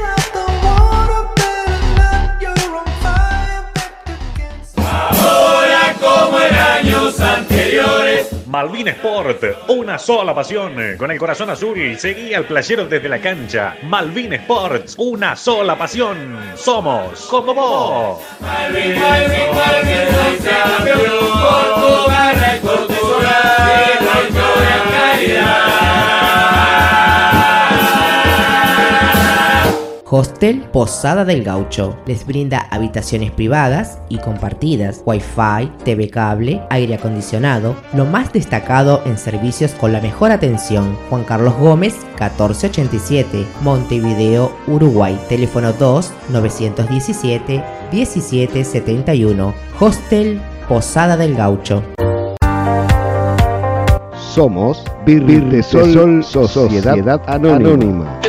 Años 6.81 7.19
anteriores. 7.19 8.29
Malvin 8.47 8.87
Sport, 8.89 9.43
una 9.69 9.97
sola 9.99 10.33
pasión. 10.33 10.73
Con 10.97 11.11
el 11.11 11.19
corazón 11.19 11.49
azul, 11.49 11.77
seguí 11.97 12.33
al 12.33 12.45
playero 12.45 12.85
desde 12.85 13.07
la 13.07 13.19
cancha. 13.19 13.75
Malvin 13.83 14.33
Sports, 14.33 14.95
una 14.97 15.35
sola 15.35 15.77
pasión. 15.77 16.39
Somos 16.55 17.27
como 17.27 17.53
vos. 17.53 18.19
Malvin, 18.39 18.99
Malvin, 18.99 19.55
Malvin, 19.55 20.07
soy 20.11 20.37
campeón 20.49 20.99
por 21.31 21.75
tu 21.75 22.09
garra 22.09 22.55
y 22.55 22.59
por 22.59 22.87
tu 22.87 22.93
calidad. 24.91 25.60
Hostel 30.13 30.59
Posada 30.73 31.23
del 31.23 31.41
Gaucho. 31.41 31.97
Les 32.05 32.25
brinda 32.25 32.67
habitaciones 32.69 33.31
privadas 33.31 33.97
y 34.09 34.17
compartidas, 34.17 35.01
wifi, 35.05 35.71
TV 35.85 36.09
cable, 36.09 36.61
aire 36.69 36.95
acondicionado, 36.95 37.77
lo 37.93 38.03
más 38.03 38.33
destacado 38.33 39.01
en 39.05 39.17
servicios 39.17 39.71
con 39.71 39.93
la 39.93 40.01
mejor 40.01 40.31
atención. 40.31 40.97
Juan 41.09 41.23
Carlos 41.23 41.55
Gómez, 41.55 41.95
1487, 42.19 43.45
Montevideo, 43.61 44.51
Uruguay. 44.67 45.17
Teléfono 45.29 45.71
2 45.71 46.11
917 46.29 47.63
1771. 47.93 49.53
Hostel 49.79 50.41
Posada 50.67 51.15
del 51.15 51.35
Gaucho. 51.35 51.83
Somos 54.33 54.83
Virtesol 55.05 56.21
Sociedad, 56.21 57.21
Anónima. 57.27 58.20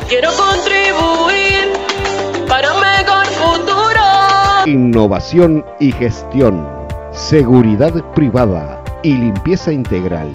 Innovación 4.66 5.64
y 5.80 5.90
gestión. 5.90 6.64
Seguridad 7.10 7.92
privada 8.14 8.80
y 9.02 9.14
limpieza 9.14 9.72
integral. 9.72 10.30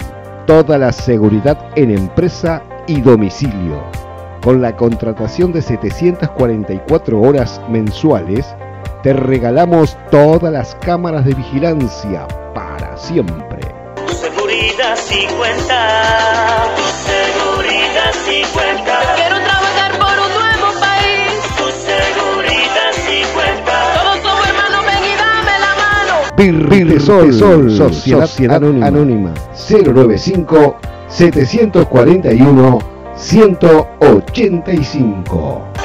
Toda 0.46 0.76
la 0.76 0.92
seguridad 0.92 1.58
en 1.76 1.90
empresa 1.90 2.62
y 2.86 3.00
domicilio. 3.00 3.82
Con 4.42 4.60
la 4.60 4.76
contratación 4.76 5.50
de 5.52 5.62
744 5.62 7.18
horas 7.18 7.58
mensuales, 7.70 8.54
te 9.02 9.14
regalamos 9.14 9.96
todas 10.10 10.52
las 10.52 10.74
cámaras 10.74 11.24
de 11.24 11.32
vigilancia 11.32 12.28
para 12.54 12.98
siempre. 12.98 13.60
Seguridad 14.08 14.94
50. 14.96 16.87
La 26.38 26.52
mano. 26.52 26.68
Virtesol 26.68 27.32
Sociedad, 27.70 28.28
Anónima 28.82 29.32
095 29.54 30.76
741 31.08 32.78
185 33.16 35.77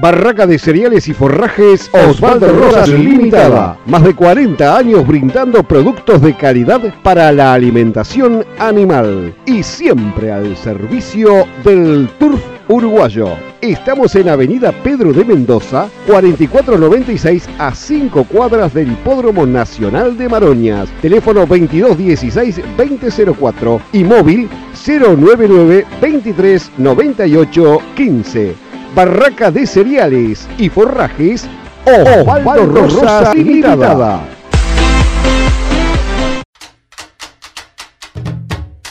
Barraca 0.00 0.46
de 0.46 0.58
cereales 0.58 1.08
y 1.08 1.14
forrajes 1.14 1.90
Osvaldo 1.92 2.52
Rosas 2.52 2.88
Limitada. 2.88 3.76
Más 3.86 4.04
de 4.04 4.14
40 4.14 4.76
años 4.76 5.04
brindando 5.06 5.64
productos 5.64 6.22
de 6.22 6.36
calidad 6.36 6.80
para 7.02 7.32
la 7.32 7.52
alimentación 7.52 8.44
animal. 8.58 9.34
Y 9.44 9.64
siempre 9.64 10.30
al 10.30 10.56
servicio 10.56 11.46
del 11.64 12.08
turf 12.18 12.40
uruguayo. 12.68 13.30
Estamos 13.60 14.14
en 14.14 14.28
Avenida 14.28 14.70
Pedro 14.70 15.12
de 15.12 15.24
Mendoza, 15.24 15.88
4496 16.06 17.48
a 17.58 17.74
5 17.74 18.22
cuadras 18.24 18.72
del 18.72 18.92
Hipódromo 18.92 19.44
Nacional 19.46 20.16
de 20.16 20.28
Maroñas. 20.28 20.88
Teléfono 21.02 21.44
2216-2004 21.46 23.80
y 23.94 24.04
móvil 24.04 24.48
099 24.86 25.86
23 26.00 26.70
98 26.78 27.78
15. 27.96 28.67
Barraca 28.94 29.50
de 29.50 29.66
cereales 29.66 30.48
y 30.58 30.68
forrajes 30.68 31.46
Osvaldo 31.84 32.66
Rosa 32.66 33.34
Limitada. 33.34 34.20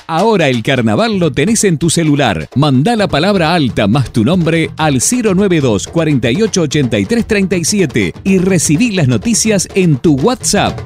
Ahora 0.10 0.48
el 0.48 0.64
carnaval 0.64 1.18
lo 1.18 1.34
tenés 1.34 1.66
en 1.66 1.78
tu 1.78 1.90
celular. 1.90 2.48
Mandá 2.56 2.96
la 2.96 3.10
palabra 3.10 3.54
alta 3.54 3.88
más 3.88 4.12
tu 4.12 4.24
nombre 4.24 4.72
al 4.78 5.02
092 5.02 5.88
48 5.88 6.62
83 6.62 7.28
37 7.28 8.14
y 8.24 8.38
recibí 8.38 8.92
las 8.92 9.10
noticias 9.10 9.68
en 9.76 9.98
tu 9.98 10.16
WhatsApp. 10.16 10.80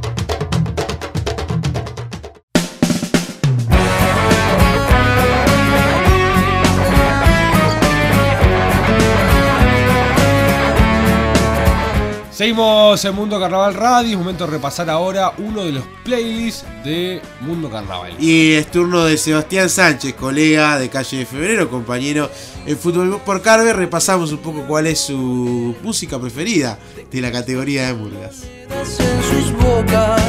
Seguimos 12.41 13.05
en 13.05 13.13
Mundo 13.13 13.39
Carnaval 13.39 13.75
Radio. 13.75 14.13
Es 14.13 14.17
momento 14.17 14.47
de 14.47 14.53
repasar 14.53 14.89
ahora 14.89 15.31
uno 15.37 15.63
de 15.63 15.73
los 15.73 15.83
playlists 16.03 16.65
de 16.83 17.21
Mundo 17.41 17.69
Carnaval. 17.69 18.13
Y 18.19 18.53
es 18.53 18.71
turno 18.71 19.05
de 19.05 19.15
Sebastián 19.19 19.69
Sánchez, 19.69 20.15
colega 20.15 20.79
de 20.79 20.89
Calle 20.89 21.17
de 21.17 21.27
Febrero, 21.27 21.69
compañero 21.69 22.31
en 22.65 22.75
Fútbol 22.79 23.21
por 23.23 23.43
Carver. 23.43 23.75
Repasamos 23.75 24.31
un 24.31 24.39
poco 24.39 24.63
cuál 24.63 24.87
es 24.87 25.01
su 25.01 25.75
música 25.83 26.19
preferida 26.19 26.79
de 27.11 27.21
la 27.21 27.31
categoría 27.31 27.85
de 27.85 27.93
Murgas. 27.93 28.41
en 28.71 29.23
sus 29.43 29.53
bocas 29.53 30.19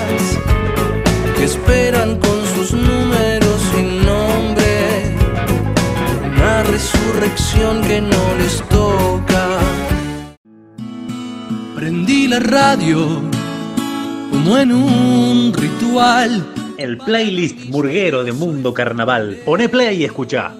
que 1.34 1.44
esperan 1.44 2.20
con 2.20 2.31
la 12.32 12.38
radio 12.38 13.20
como 14.30 14.56
en 14.56 14.72
un 14.72 15.52
ritual. 15.52 16.42
El 16.78 16.96
playlist 16.96 17.66
murguero 17.66 18.24
de 18.24 18.32
Mundo 18.32 18.72
Carnaval. 18.72 19.36
Pone 19.44 19.68
play 19.68 20.00
y 20.00 20.04
escucha. 20.04 20.54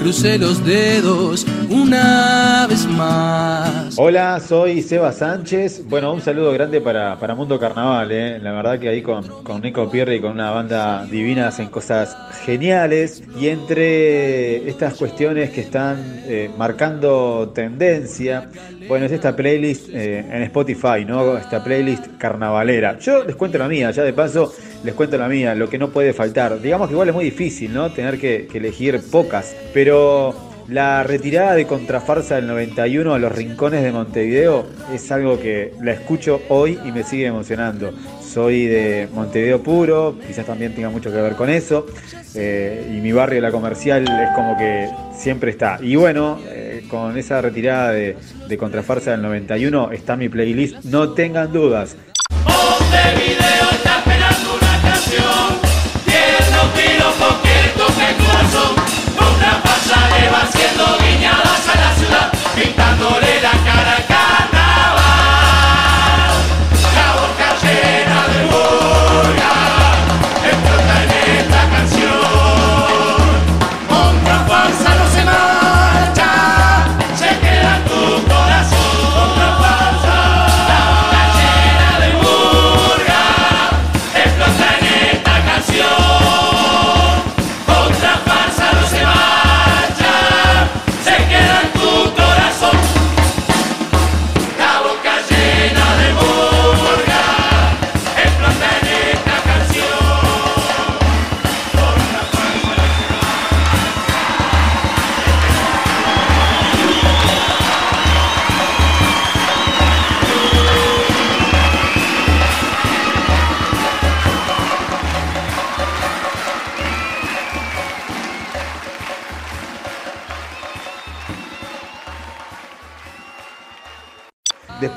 Crucé 0.00 0.38
los 0.38 0.64
dedos 0.64 1.44
una 1.70 2.66
vez 2.68 2.84
más. 2.86 3.94
Hola, 3.96 4.40
soy 4.40 4.82
Seba 4.82 5.12
Sánchez. 5.12 5.84
Bueno, 5.88 6.12
un 6.12 6.20
saludo 6.20 6.52
grande 6.52 6.80
para, 6.80 7.18
para 7.18 7.34
Mundo 7.36 7.60
Carnaval. 7.60 8.10
¿eh? 8.10 8.38
La 8.40 8.52
verdad 8.52 8.78
que 8.78 8.88
ahí 8.88 9.02
con, 9.02 9.22
con 9.44 9.62
Nico 9.62 9.88
Pierre 9.88 10.16
y 10.16 10.20
con 10.20 10.32
una 10.32 10.50
banda 10.50 11.06
divina 11.06 11.48
hacen 11.48 11.68
cosas 11.68 12.16
geniales. 12.44 13.22
Y 13.38 13.48
entre 13.48 14.68
estas 14.68 14.94
cuestiones 14.94 15.50
que 15.50 15.60
están 15.60 16.22
eh, 16.26 16.50
marcando 16.58 17.52
tendencia, 17.54 18.48
bueno, 18.88 19.06
es 19.06 19.12
esta 19.12 19.36
playlist 19.36 19.90
eh, 19.90 20.18
en 20.18 20.42
Spotify, 20.42 21.04
¿no? 21.06 21.36
Esta 21.36 21.62
playlist 21.62 22.18
carnavalera. 22.18 22.98
Yo 22.98 23.24
les 23.24 23.36
cuento 23.36 23.58
la 23.58 23.68
mía, 23.68 23.92
ya 23.92 24.02
de 24.02 24.12
paso 24.12 24.52
les 24.82 24.94
cuento 24.94 25.18
la 25.18 25.28
mía, 25.28 25.54
lo 25.54 25.68
que 25.68 25.78
no 25.78 25.90
puede 25.90 26.12
faltar. 26.12 26.60
Digamos 26.60 26.88
que 26.88 26.94
igual 26.94 27.08
es 27.10 27.14
muy 27.14 27.24
difícil, 27.24 27.72
¿no? 27.72 27.92
Tener 27.92 28.18
que, 28.18 28.48
que 28.50 28.58
elegir 28.58 29.00
pocas. 29.10 29.54
Pero 29.72 30.49
la 30.68 31.02
retirada 31.02 31.54
de 31.54 31.66
Contrafarsa 31.66 32.36
del 32.36 32.46
91 32.46 33.14
a 33.14 33.18
los 33.18 33.32
rincones 33.32 33.82
de 33.82 33.92
Montevideo 33.92 34.66
es 34.92 35.10
algo 35.12 35.40
que 35.40 35.72
la 35.80 35.92
escucho 35.92 36.40
hoy 36.48 36.78
y 36.84 36.92
me 36.92 37.02
sigue 37.02 37.26
emocionando. 37.26 37.92
Soy 38.22 38.66
de 38.66 39.08
Montevideo 39.12 39.62
puro, 39.62 40.16
quizás 40.26 40.46
también 40.46 40.74
tenga 40.74 40.90
mucho 40.90 41.10
que 41.10 41.20
ver 41.20 41.34
con 41.34 41.50
eso. 41.50 41.86
eh, 42.34 42.92
y 42.96 43.00
mi 43.00 43.12
barrio, 43.12 43.40
la 43.40 43.50
comercial, 43.50 44.04
es 44.04 44.30
como 44.36 44.56
que 44.56 44.88
siempre 45.16 45.50
está. 45.50 45.78
Y 45.82 45.96
bueno, 45.96 46.38
eh, 46.48 46.84
con 46.88 47.16
esa 47.18 47.40
retirada 47.40 47.92
de, 47.92 48.16
Contrafarsa 48.58 49.12
del 49.12 49.22
91 49.22 49.92
está 49.92 50.16
mi 50.16 50.28
playlist, 50.28 50.84
no 50.84 51.12
tengan 51.12 51.52
dudas. 51.52 51.96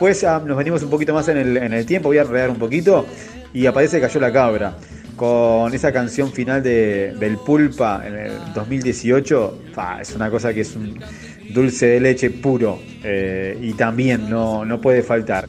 Después 0.04 0.26
ah, 0.26 0.44
nos 0.46 0.58
venimos 0.58 0.84
un 0.84 0.90
poquito 0.90 1.14
más 1.14 1.30
en 1.30 1.38
el, 1.38 1.86
tiempo, 1.86 2.10
voy 2.10 2.18
a 2.18 2.24
enredar 2.24 2.50
un 2.50 2.58
poquito, 2.58 3.06
y 3.54 3.66
aparece 3.68 4.02
Cayó 4.02 4.20
la 4.20 4.34
Cabra. 4.34 4.76
Con 5.16 5.74
esa 5.74 5.94
canción 5.94 6.30
final 6.34 6.62
de, 6.62 7.14
del 7.18 7.38
Pulpa 7.38 8.04
en 8.06 8.16
el 8.16 8.54
2018, 8.54 9.60
fa, 9.72 10.02
es 10.02 10.14
una 10.14 10.30
cosa 10.30 10.54
que 10.54 10.60
es 10.60 10.76
un 10.76 11.00
dulce 11.54 11.86
de 11.86 12.00
leche 12.02 12.32
puro 12.32 12.82
eh, 13.02 13.58
y 13.62 13.72
también 13.76 14.30
no, 14.30 14.66
no 14.66 14.82
puede 14.82 15.04
faltar. 15.04 15.48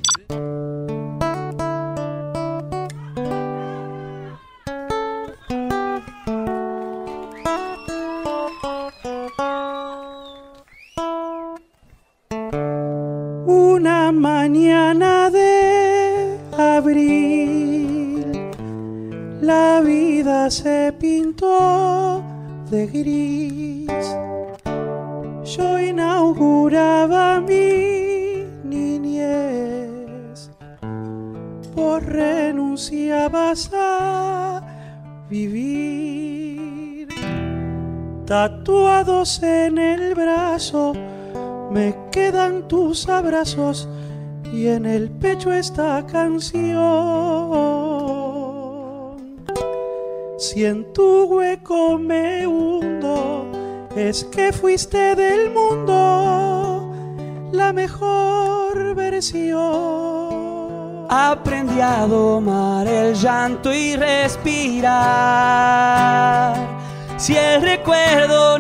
En 39.41 39.79
el 39.79 40.15
brazo 40.15 40.93
me 41.71 41.97
quedan 42.13 42.69
tus 42.69 43.09
abrazos 43.09 43.89
y 44.53 44.67
en 44.67 44.85
el 44.85 45.09
pecho 45.09 45.51
esta 45.51 46.05
canción. 46.05 46.75
Si 50.37 50.67
en 50.67 50.93
tu 50.93 51.25
hueco 51.25 51.99
me 51.99 52.47
hundo, 52.47 53.47
es 53.97 54.25
que 54.25 54.53
fuiste 54.53 55.15
del 55.15 55.51
mundo 55.55 56.93
la 57.51 57.73
mejor 57.73 58.95
versión. 58.95 59.57
Aprendí 61.09 61.81
a 61.81 62.07
domar 62.07 62.87
el 62.87 63.15
llanto 63.15 63.73
y 63.73 63.97
respirar. 63.97 64.85
Si 67.17 67.35
el 67.35 67.63
recuerdo 67.63 68.54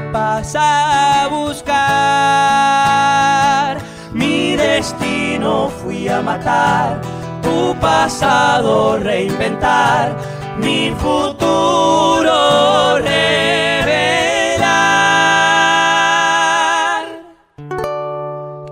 me 0.00 0.54
a 0.54 1.28
buscar, 1.30 1.76
mi 4.12 4.56
destino 4.56 5.68
fui 5.68 6.08
a 6.08 6.22
matar, 6.22 7.00
tu 7.42 7.74
pasado 7.80 8.98
reinventar, 8.98 10.16
mi 10.58 10.90
futuro 10.90 12.98
revelar. 12.98 14.18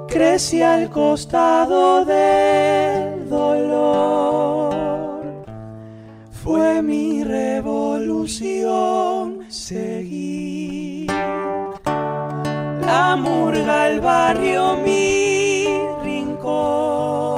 Crecí 0.08 0.62
al 0.62 0.88
costado 0.90 2.04
del 2.04 3.28
dolor, 3.28 5.16
fue 6.30 6.82
mi 6.82 7.24
revolución 7.24 9.44
seguir. 9.48 10.35
Murga, 13.16 13.88
el 13.88 14.00
barrio, 14.00 14.76
mi 14.76 15.66
rincón. 16.02 17.36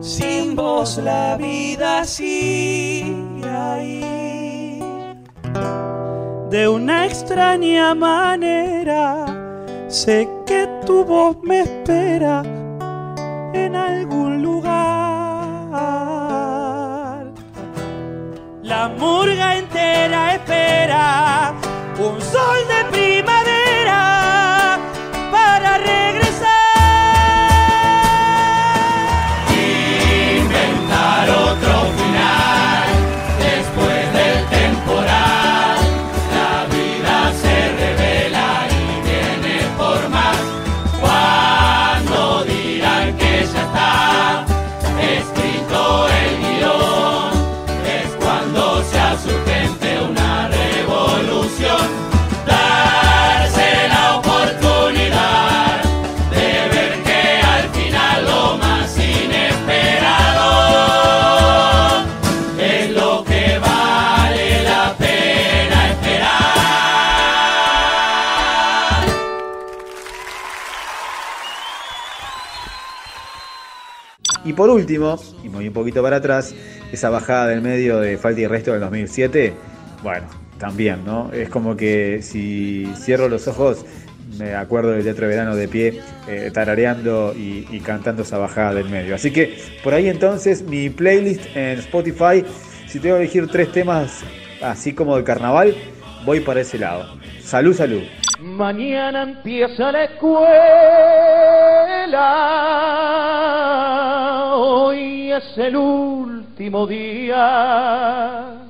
Sin 0.00 0.56
vos 0.56 0.98
la 0.98 1.36
vida 1.36 2.04
sigue 2.04 3.48
ahí. 3.48 4.80
De 6.50 6.68
una 6.68 7.06
extraña 7.06 7.94
manera, 7.94 9.26
sé 9.88 10.28
que 10.46 10.68
tu 10.86 11.04
voz 11.04 11.36
me 11.42 11.60
espera 11.60 12.42
en 13.54 13.74
algún 13.76 14.42
lugar. 14.42 14.84
La 18.62 18.88
murga 18.88 19.56
entera 19.56 20.34
espera 20.34 21.54
un 21.98 22.20
sol 22.20 22.58
de 22.68 22.84
primavera 22.90 23.53
Y 74.44 74.52
por 74.52 74.70
último, 74.70 75.18
y 75.42 75.48
voy 75.48 75.68
un 75.68 75.74
poquito 75.74 76.02
para 76.02 76.16
atrás, 76.16 76.54
esa 76.92 77.10
bajada 77.10 77.48
del 77.48 77.62
medio 77.62 77.98
de 78.00 78.18
Falta 78.18 78.40
y 78.40 78.46
Resto 78.46 78.72
del 78.72 78.80
2007, 78.80 79.52
bueno, 80.02 80.26
también, 80.58 81.04
¿no? 81.04 81.30
Es 81.32 81.48
como 81.48 81.76
que 81.76 82.20
si 82.22 82.86
cierro 82.96 83.28
los 83.28 83.48
ojos, 83.48 83.84
me 84.38 84.54
acuerdo 84.54 84.90
del 84.90 85.02
Teatro 85.02 85.26
de 85.26 85.34
Verano 85.34 85.56
de 85.56 85.68
pie, 85.68 86.00
eh, 86.28 86.50
tarareando 86.52 87.34
y, 87.36 87.80
cantando 87.80 88.22
esa 88.22 88.38
bajada 88.38 88.74
del 88.74 88.88
medio. 88.88 89.14
Así 89.14 89.30
que 89.30 89.56
por 89.82 89.94
ahí 89.94 90.08
entonces 90.08 90.62
mi 90.62 90.90
playlist 90.90 91.44
en 91.54 91.78
Spotify, 91.78 92.44
si 92.86 92.98
tengo 92.98 93.16
que 93.16 93.22
elegir 93.22 93.48
tres 93.48 93.72
temas 93.72 94.22
así 94.62 94.92
como 94.92 95.16
de 95.16 95.24
carnaval, 95.24 95.74
voy 96.24 96.40
para 96.40 96.60
ese 96.60 96.78
lado. 96.78 97.06
Salud, 97.40 97.74
salud. 97.74 98.02
Mañana 98.40 99.22
empieza 99.22 99.92
la 99.92 100.04
escuela, 100.04 100.44
es 105.36 105.58
el 105.58 105.76
último 105.76 106.86
día. 106.86 108.64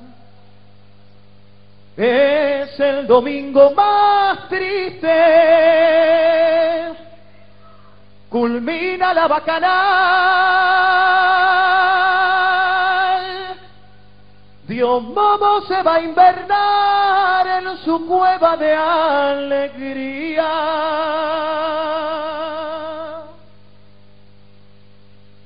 Es 1.97 2.77
el 2.79 3.07
domingo 3.07 3.71
más 3.71 4.49
triste, 4.49 5.07
culmina 8.29 9.13
la 9.13 9.27
bacanal. 9.29 10.25
Dios 14.67 15.03
Momo 15.03 15.61
se 15.67 15.81
va 15.83 15.95
a 15.95 16.01
invernar 16.01 17.47
en 17.47 17.77
su 17.77 18.05
cueva 18.05 18.57
de 18.57 18.73
alegría. 18.73 20.51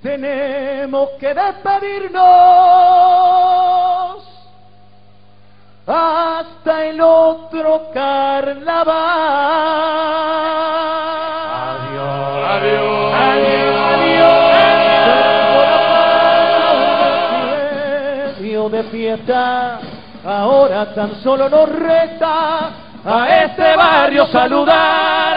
Tenemos 0.02 1.10
que 1.20 1.34
despedirnos 1.34 2.20
hasta 5.86 6.86
el 6.86 7.02
otro 7.02 7.89
carnaval. 7.93 8.95
Adiós, 11.76 12.50
adiós, 12.50 13.14
adiós, 13.14 13.76
adiós. 13.93 14.50
de 18.70 18.84
fiesta, 18.84 19.80
ahora 20.24 20.93
tan 20.93 21.16
solo 21.24 21.50
nos 21.50 21.70
resta 21.70 22.70
a 23.04 23.43
este 23.43 23.76
barrio 23.76 24.28
saludar. 24.28 25.28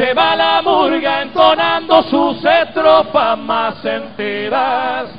Se 0.00 0.14
va 0.14 0.34
la 0.34 0.62
murga 0.62 1.20
entonando 1.20 2.02
sus 2.04 2.42
estrofas 2.42 3.36
más 3.36 3.76
sentidas 3.82 5.10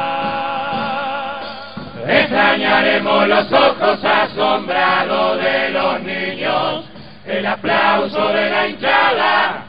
Extrañaremos 2.05 3.27
los 3.29 3.49
ojos 3.49 4.03
asombrados 4.03 5.41
de 5.41 5.69
los 5.69 6.01
niños, 6.01 6.83
el 7.25 7.45
aplauso 7.45 8.27
de 8.27 8.49
la 8.49 8.67
hinchada, 8.67 9.63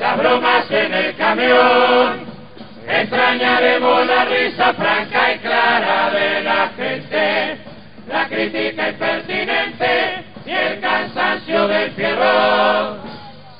las 0.00 0.18
bromas 0.18 0.68
en 0.68 0.94
el 0.94 1.14
camión. 1.14 2.26
Extrañaremos 2.88 4.04
la 4.04 4.24
risa 4.24 4.74
franca 4.74 5.32
y 5.32 5.38
clara 5.38 6.10
de 6.10 6.42
la 6.42 6.70
gente, 6.76 7.73
crítica 8.34 8.88
impertinente 8.88 10.24
y 10.44 10.50
el 10.50 10.80
cansancio 10.80 11.68
del 11.68 11.92
fierro. 11.92 12.96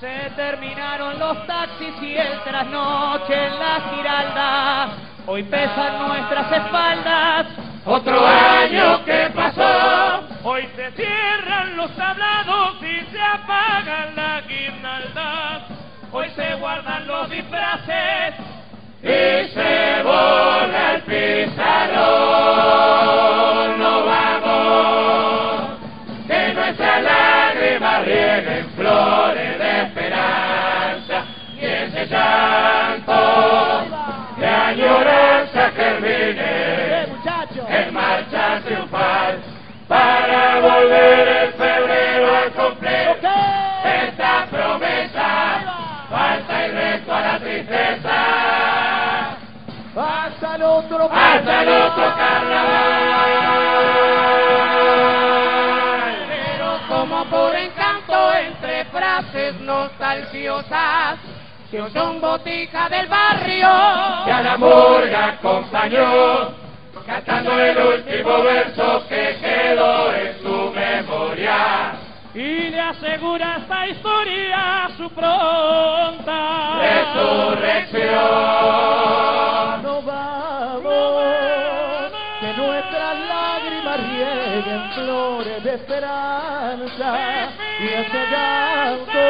Se 0.01 0.31
terminaron 0.35 1.18
los 1.18 1.47
taxis 1.47 1.95
y 2.03 2.16
el 2.16 2.41
trasnoche 2.43 3.35
en 3.35 3.59
la 3.59 3.81
giralda. 3.95 4.89
Hoy 5.27 5.45
pesan 5.45 6.09
nuestras 6.09 6.53
espaldas. 6.53 7.47
Otro 7.87 8.27
año 8.27 9.05
que 9.05 9.31
pasó. 9.35 10.25
Hoy 10.43 10.68
se 10.75 10.91
cierran 10.93 11.77
los 11.77 11.95
tablados 11.95 12.77
y 12.83 13.12
se 13.12 13.20
apagan 13.20 14.16
las 14.16 14.47
guirnaldas. 14.49 15.62
Hoy 16.11 16.29
se 16.31 16.55
guardan 16.57 17.07
los 17.07 17.31
disfraces 17.31 18.54
y 19.05 19.49
se 19.49 20.03
borra 20.03 20.95
el 20.95 21.03
pizarrón. 21.03 22.09
No 23.79 24.05
vamos, 24.07 25.79
que 26.27 26.55
nuestras 26.55 27.03
lágrimas 27.03 28.05
rieguen 28.07 28.71
flores 28.77 29.59
de 29.59 29.83
esperanza 29.83 31.25
y 31.61 31.65
ese 31.67 32.07
llanto 32.07 33.85
de 34.39 34.47
añoranza 34.47 35.71
germine 35.77 37.07
en 37.69 37.95
marcha 37.95 38.61
triunfal 38.65 39.39
para 39.87 40.61
volver 40.61 41.29
en 41.29 41.53
febrero 41.53 42.37
a 42.37 42.51
cumplir 42.51 43.19
esta 43.85 44.47
promesa. 44.51 45.27
Falta 46.11 46.67
y 46.67 46.71
resto 46.71 47.15
a 47.15 47.21
la 47.21 47.39
tristeza. 47.39 48.84
Hasta 49.97 50.57
el 50.57 50.63
otro 50.63 51.09
Hasta 51.11 51.63
el 51.63 51.69
otro 51.69 52.15
carnaval. 52.17 53.25
Pero 56.29 56.79
como 56.89 57.25
por 57.27 57.55
encanto 57.55 58.33
entre 58.35 58.85
frases 58.87 59.61
nostalgiosas 59.61 61.19
oyó 61.81 62.11
un 62.11 62.21
botija 62.21 62.89
del 62.89 63.07
barrio 63.09 63.69
que 64.25 64.33
a 64.33 64.43
la 64.43 64.57
murga 64.57 65.27
acompañó, 65.29 66.51
cantando 67.07 67.59
el 67.59 67.79
último 67.79 68.43
verso 68.43 69.03
que 69.09 69.37
quedó 69.41 70.13
en 70.15 70.43
su 70.43 70.73
memoria. 70.73 72.04
Y 72.35 72.70
le 72.70 72.80
asegura 72.80 73.59
esta 73.61 73.87
historia 73.87 74.89
su 74.97 75.09
pronta 75.11 76.80
Resurrección. 76.80 78.12
No 79.82 80.03
vamos, 80.03 81.22
que 82.41 82.53
nuestras 82.57 83.18
lágrimas 83.28 84.01
rieguen 84.01 84.91
flores 84.95 85.62
de 85.62 85.74
esperanza 85.74 87.51
y 87.78 87.87
ese 87.87 88.26
llanto 88.30 89.20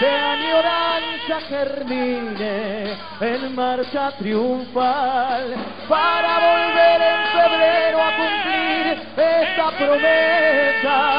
de 0.00 0.10
añoranza 0.10 1.40
germine 1.48 2.96
en 3.20 3.54
marcha 3.54 4.10
triunfal 4.18 5.54
para 5.88 6.38
volver 6.40 7.00
en 7.02 7.22
febrero 7.32 8.02
a 8.02 8.10
cumplir 8.16 8.98
esta 9.16 9.70
promesa. 9.78 11.13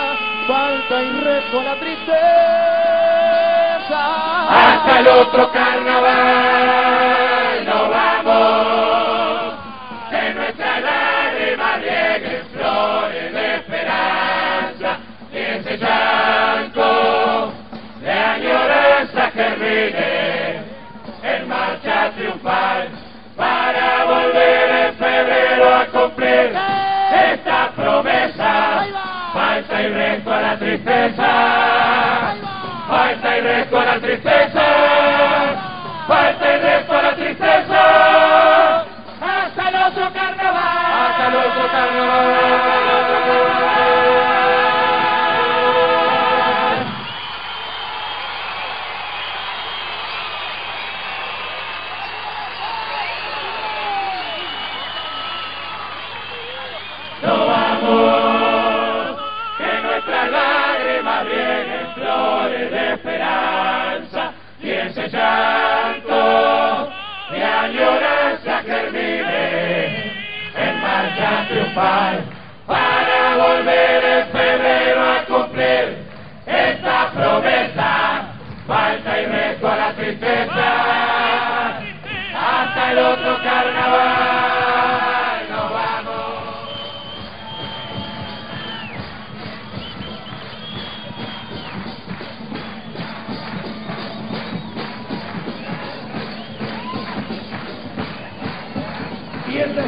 Falta 0.48 1.02
y 1.02 1.12
resto 1.22 1.60
a 1.60 1.64
la 1.64 1.76
tristeza. 1.80 2.16
Hasta 4.48 5.00
el 5.00 5.08
otro 5.08 5.52
carnaval 5.52 6.16
no 7.66 7.90
vamos, 7.90 9.56
que 10.12 10.34
nuestras 10.36 10.82
lágrimas 10.84 11.82
rieguen 11.82 12.46
flores 12.54 13.34
de 13.34 13.56
esperanza 13.56 15.00
y 15.34 15.38
ese 15.38 15.78
llanto 15.78 17.52
de 18.02 18.12
añoranza 18.12 19.32
germine 19.32 20.60
en 21.24 21.48
marcha 21.50 22.12
triunfal 22.16 22.90
para 23.36 24.06
volver 24.06 24.70
en 24.70 24.96
febrero 24.96 25.76
a 25.76 25.86
cumplir. 25.88 26.85
Falta 29.76 29.90
y 29.90 29.92
resto 29.92 30.34
a 30.34 30.42
la 30.42 30.58
tristeza. 30.58 32.36
Falta 32.88 33.38
y 33.38 33.42
resto 33.42 33.78
a 33.78 33.86
la 33.86 34.00
tristeza. 34.00 34.62
Falta 36.08 36.56
y 36.56 36.60
resto 36.62 36.94
a 36.94 37.02
la 37.02 37.16
tristeza. 37.16 37.75
De 67.66 67.84
añoranza 67.84 68.62
germine 68.64 70.12
en 70.56 70.82
marcha 70.82 71.48
triunfal 71.48 72.24
para 72.68 73.38
volver 73.38 74.04
en 74.04 74.28
febrero 74.28 75.02
a 75.02 75.26
cumplir 75.26 75.98
esta 76.46 77.12
promesa. 77.12 78.28
Falta 78.68 79.22
y 79.22 79.26
resto 79.26 79.68
a 79.68 79.76
la 79.76 79.94
tristeza 79.94 80.74
hasta 82.36 82.92
el 82.92 82.98
otro 82.98 83.38
carnaval. 83.44 85.15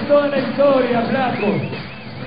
Toda 0.07 0.27
la 0.27 0.39
historia, 0.39 1.01
flaco. 1.01 1.47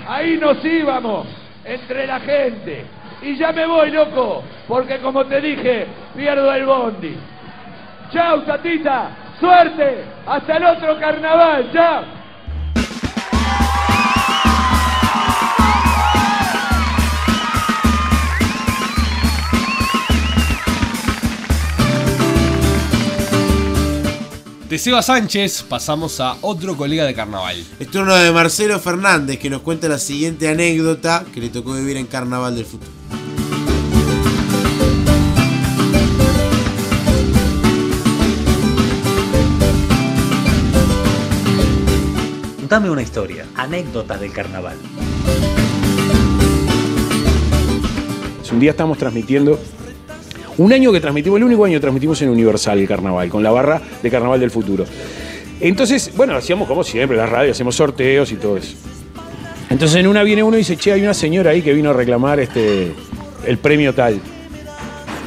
Ahí 0.09 0.37
nos 0.37 0.65
íbamos, 0.65 1.27
entre 1.65 2.07
la 2.07 2.21
gente. 2.21 2.85
Y 3.23 3.37
ya 3.37 3.53
me 3.53 3.67
voy, 3.67 3.91
loco, 3.91 4.43
porque 4.67 4.99
como 4.99 5.25
te 5.27 5.41
dije, 5.41 5.87
pierdo 6.17 6.53
el 6.53 6.65
bondi. 6.65 7.17
Chau, 8.13 8.43
Tatita, 8.43 9.11
suerte, 9.39 10.05
hasta 10.27 10.57
el 10.57 10.65
otro 10.65 10.99
carnaval, 10.99 11.71
chao. 11.73 12.20
De 24.71 24.79
Seba 24.79 25.03
Sánchez 25.03 25.65
pasamos 25.65 26.21
a 26.21 26.37
otro 26.43 26.77
colega 26.77 27.05
de 27.05 27.13
carnaval. 27.13 27.57
Es 27.81 27.91
turno 27.91 28.15
de 28.15 28.31
Marcelo 28.31 28.79
Fernández 28.79 29.37
que 29.41 29.51
nos 29.51 29.63
cuenta 29.63 29.89
la 29.89 29.99
siguiente 29.99 30.49
anécdota 30.49 31.25
que 31.35 31.41
le 31.41 31.49
tocó 31.49 31.73
vivir 31.73 31.97
en 31.97 32.07
Carnaval 32.07 32.55
del 32.55 32.65
Futuro. 32.65 32.93
Dame 42.69 42.91
una 42.91 43.03
historia, 43.03 43.47
anécdotas 43.57 44.21
del 44.21 44.33
carnaval. 44.33 44.77
Un 48.53 48.61
día 48.61 48.71
estamos 48.71 48.99
transmitiendo. 48.99 49.59
Un 50.61 50.75
año 50.75 50.93
que 50.93 51.01
transmitimos, 51.01 51.39
el 51.39 51.45
único 51.45 51.65
año 51.65 51.77
que 51.77 51.81
transmitimos 51.81 52.21
en 52.21 52.29
Universal 52.29 52.79
el 52.79 52.87
carnaval, 52.87 53.31
con 53.31 53.43
la 53.43 53.51
barra 53.51 53.81
de 54.03 54.11
Carnaval 54.11 54.39
del 54.39 54.51
Futuro. 54.51 54.85
Entonces, 55.59 56.13
bueno, 56.15 56.37
hacíamos 56.37 56.69
como 56.69 56.85
siempre, 56.85 57.17
la 57.17 57.25
radio, 57.25 57.53
hacemos 57.53 57.77
sorteos 57.77 58.31
y 58.31 58.37
todo 58.37 58.59
eso. 58.59 58.77
Entonces 59.71 59.97
en 59.97 60.07
una 60.07 60.23
viene 60.23 60.43
uno 60.43 60.57
y 60.57 60.59
dice, 60.59 60.77
che, 60.77 60.93
hay 60.93 61.01
una 61.01 61.15
señora 61.15 61.53
ahí 61.53 61.63
que 61.63 61.73
vino 61.73 61.89
a 61.89 61.93
reclamar 61.95 62.41
este 62.41 62.93
el 63.47 63.57
premio 63.57 63.95
tal. 63.95 64.21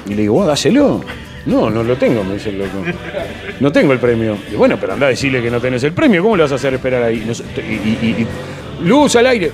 Y 0.05 0.09
le 0.13 0.21
digo, 0.21 0.35
vos 0.35 0.45
dáselo. 0.45 1.01
No, 1.47 1.67
no 1.71 1.83
lo 1.83 1.97
tengo, 1.97 2.23
me 2.23 2.35
dice 2.35 2.49
el 2.49 2.59
loco. 2.59 2.83
No 3.59 3.71
tengo 3.71 3.91
el 3.91 3.97
premio. 3.97 4.37
Y 4.51 4.55
bueno, 4.55 4.77
pero 4.79 4.93
anda 4.93 5.07
a 5.07 5.09
decirle 5.09 5.41
que 5.41 5.49
no 5.49 5.59
tenés 5.59 5.83
el 5.83 5.93
premio, 5.93 6.21
¿cómo 6.21 6.37
le 6.37 6.43
vas 6.43 6.51
a 6.51 6.55
hacer 6.55 6.75
esperar 6.75 7.01
ahí? 7.01 7.25
Y- 7.57 8.85
luz 8.85 9.15
al 9.15 9.25
aire. 9.25 9.51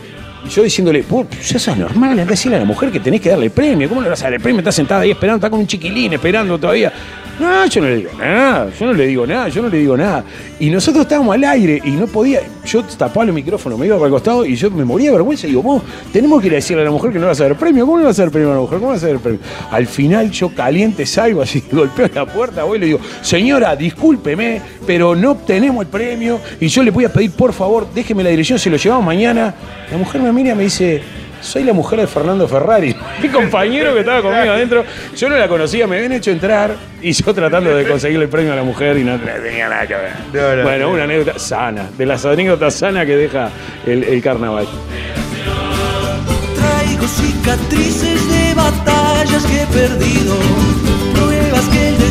Yo 0.47 0.63
diciéndole, 0.63 1.03
vos 1.07 1.27
ya 1.29 1.59
sos 1.59 1.77
normal, 1.77 2.25
decirle 2.25 2.57
a 2.57 2.59
la 2.59 2.65
mujer 2.65 2.91
que 2.91 2.99
tenés 2.99 3.21
que 3.21 3.29
darle 3.29 3.45
el 3.45 3.51
premio. 3.51 3.89
¿Cómo 3.89 4.01
le 4.01 4.09
vas 4.09 4.21
a 4.21 4.25
dar 4.25 4.33
el 4.33 4.39
premio? 4.39 4.59
Está 4.59 4.71
sentada 4.71 5.01
ahí 5.01 5.11
esperando, 5.11 5.37
está 5.37 5.49
con 5.49 5.59
un 5.59 5.67
chiquilín 5.67 6.13
esperando 6.13 6.57
todavía. 6.57 6.91
No, 7.39 7.65
yo 7.67 7.81
no 7.81 7.87
le 7.87 7.95
digo 7.95 8.11
nada, 8.17 8.69
yo 8.77 8.85
no 8.85 8.93
le 8.93 9.07
digo 9.07 9.25
nada, 9.25 9.47
yo 9.47 9.61
no 9.61 9.69
le 9.69 9.77
digo 9.77 9.95
nada. 9.95 10.25
Y 10.59 10.69
nosotros 10.69 11.03
estábamos 11.03 11.35
al 11.35 11.43
aire 11.45 11.81
y 11.85 11.91
no 11.91 12.05
podía. 12.05 12.41
Yo 12.65 12.83
tapaba 12.83 13.25
el 13.25 13.31
micrófono, 13.31 13.77
me 13.77 13.85
iba 13.85 13.95
para 13.95 14.07
el 14.07 14.11
costado 14.11 14.45
y 14.45 14.55
yo 14.55 14.69
me 14.69 14.83
moría 14.83 15.11
de 15.11 15.17
vergüenza. 15.17 15.47
Y 15.47 15.51
digo, 15.51 15.63
vos, 15.63 15.81
tenemos 16.11 16.41
que 16.41 16.47
ir 16.47 16.53
a 16.53 16.55
decirle 16.57 16.81
a 16.81 16.85
la 16.85 16.91
mujer 16.91 17.13
que 17.13 17.19
no 17.19 17.27
vas 17.27 17.39
a 17.39 17.47
el 17.47 17.55
premio. 17.55 17.85
¿Cómo 17.85 17.97
le 17.97 18.03
vas 18.03 18.19
a 18.19 18.25
el 18.25 18.31
premio 18.31 18.51
a 18.51 18.55
la 18.55 18.59
mujer? 18.59 18.79
¿Cómo 18.79 18.91
vas 18.91 19.03
a 19.05 19.09
el 19.09 19.19
premio? 19.19 19.39
Al 19.71 19.87
final 19.87 20.29
yo 20.31 20.53
caliente 20.53 21.05
salgo 21.05 21.41
así, 21.41 21.63
golpeo 21.71 22.09
la 22.13 22.25
puerta, 22.25 22.65
voy 22.65 22.77
y 22.77 22.81
le 22.81 22.85
digo, 22.87 22.99
señora, 23.21 23.73
discúlpeme, 23.73 24.61
pero 24.85 25.15
no 25.15 25.31
obtenemos 25.31 25.85
el 25.85 25.89
premio. 25.89 26.41
Y 26.59 26.67
yo 26.67 26.83
le 26.83 26.91
voy 26.91 27.05
a 27.05 27.13
pedir, 27.13 27.31
por 27.31 27.53
favor, 27.53 27.87
déjeme 27.95 28.21
la 28.21 28.31
dirección, 28.31 28.59
se 28.59 28.69
lo 28.69 28.75
llevamos 28.75 29.05
mañana. 29.05 29.55
La 29.89 29.97
mujer 29.97 30.21
me 30.21 30.33
mira 30.33 30.51
y 30.51 30.55
me 30.55 30.63
dice, 30.63 31.01
soy 31.41 31.63
la 31.63 31.73
mujer 31.73 31.99
de 31.99 32.07
Fernando 32.07 32.47
Ferrari, 32.47 32.95
mi 33.21 33.29
compañero 33.29 33.93
que 33.93 33.99
estaba 33.99 34.21
conmigo 34.21 34.53
adentro. 34.53 34.83
Yo 35.15 35.29
no 35.29 35.37
la 35.37 35.47
conocía, 35.47 35.87
me 35.87 35.97
habían 35.97 36.13
hecho 36.13 36.31
entrar 36.31 36.75
y 37.01 37.11
yo 37.11 37.33
tratando 37.33 37.75
de 37.75 37.87
conseguirle 37.87 38.25
el 38.25 38.29
premio 38.29 38.53
a 38.53 38.55
la 38.55 38.63
mujer 38.63 38.97
y 38.97 39.03
no 39.03 39.17
tenía 39.19 39.69
nada 39.69 39.87
que 39.87 39.95
ver. 39.95 40.63
bueno, 40.63 40.89
una 40.89 41.03
anécdota 41.03 41.39
sana, 41.39 41.89
de 41.97 42.05
las 42.05 42.25
anécdotas 42.25 42.75
sanas 42.75 43.05
que 43.05 43.15
deja 43.15 43.49
el, 43.85 44.03
el 44.03 44.21
carnaval. 44.21 44.67
Traigo 46.55 47.07
cicatrices 47.07 48.29
de 48.29 48.53
batallas 48.53 49.45
que 49.45 49.61
he 49.61 49.67
perdido, 49.67 50.35
pruebas 51.13 51.65
que 51.69 52.08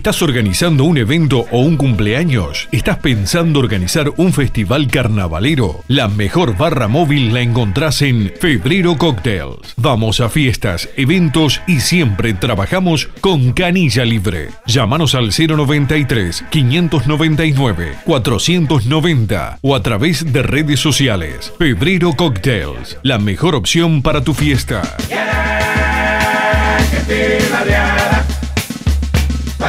¿Estás 0.00 0.22
organizando 0.22 0.84
un 0.84 0.96
evento 0.96 1.44
o 1.50 1.60
un 1.60 1.76
cumpleaños? 1.76 2.70
¿Estás 2.72 2.96
pensando 3.00 3.58
organizar 3.58 4.10
un 4.16 4.32
festival 4.32 4.86
carnavalero? 4.86 5.84
La 5.88 6.08
mejor 6.08 6.56
barra 6.56 6.88
móvil 6.88 7.34
la 7.34 7.42
encontrás 7.42 8.00
en 8.00 8.32
Febrero 8.40 8.96
Cocktails. 8.96 9.74
Vamos 9.76 10.20
a 10.20 10.30
fiestas, 10.30 10.88
eventos 10.96 11.60
y 11.66 11.80
siempre 11.80 12.32
trabajamos 12.32 13.10
con 13.20 13.52
canilla 13.52 14.06
libre. 14.06 14.48
Llámanos 14.64 15.14
al 15.14 15.32
093 15.36 16.44
599 16.48 17.98
490 18.06 19.58
o 19.60 19.74
a 19.74 19.82
través 19.82 20.32
de 20.32 20.42
redes 20.42 20.80
sociales. 20.80 21.52
Febrero 21.58 22.14
Cocktails, 22.14 22.96
la 23.02 23.18
mejor 23.18 23.54
opción 23.54 24.00
para 24.00 24.24
tu 24.24 24.32
fiesta. 24.32 24.80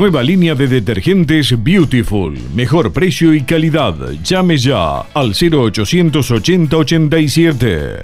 Nueva 0.00 0.22
línea 0.22 0.54
de 0.54 0.66
detergentes 0.66 1.62
Beautiful. 1.62 2.34
Mejor 2.54 2.90
precio 2.90 3.34
y 3.34 3.42
calidad. 3.42 3.94
Llame 4.24 4.56
ya 4.56 5.00
al 5.00 5.34
0880 5.34 6.74
87. 6.74 7.96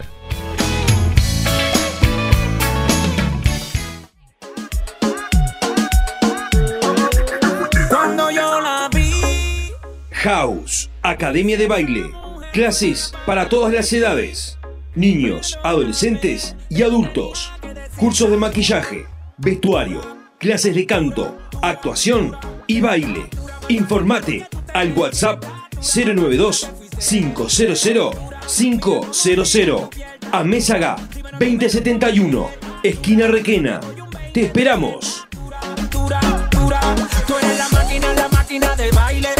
Cuando 7.89 8.31
yo 8.31 8.61
la 8.61 8.91
vi. 8.95 9.71
House, 10.11 10.91
Academia 11.01 11.57
de 11.57 11.67
Baile. 11.67 12.11
Clases 12.53 13.15
para 13.25 13.49
todas 13.49 13.73
las 13.73 13.91
edades. 13.95 14.59
Niños, 14.95 15.59
adolescentes 15.65 16.57
y 16.69 16.83
adultos. 16.83 17.51
Cursos 17.97 18.31
de 18.31 18.37
maquillaje, 18.37 19.07
vestuario, 19.39 20.03
clases 20.39 20.75
de 20.75 20.87
canto, 20.87 21.37
actuación 21.63 22.37
y 22.67 22.81
baile. 22.81 23.29
Informate 23.69 24.47
al 24.75 24.93
WhatsApp 24.93 25.45
092 25.81 26.71
500 26.99 27.63
500 28.47 29.91
a 30.33 30.45
Mésaga 30.45 30.97
2071, 31.39 32.51
esquina 32.83 33.27
Requena. 33.27 33.81
Te 34.33 34.43
esperamos. 34.43 35.27
Tú 35.91 37.39
eres 37.43 37.59
la 37.59 37.69
máquina, 37.71 38.13
la 38.15 38.29
máquina 38.29 38.77
del 38.77 38.93
baile. 38.93 39.36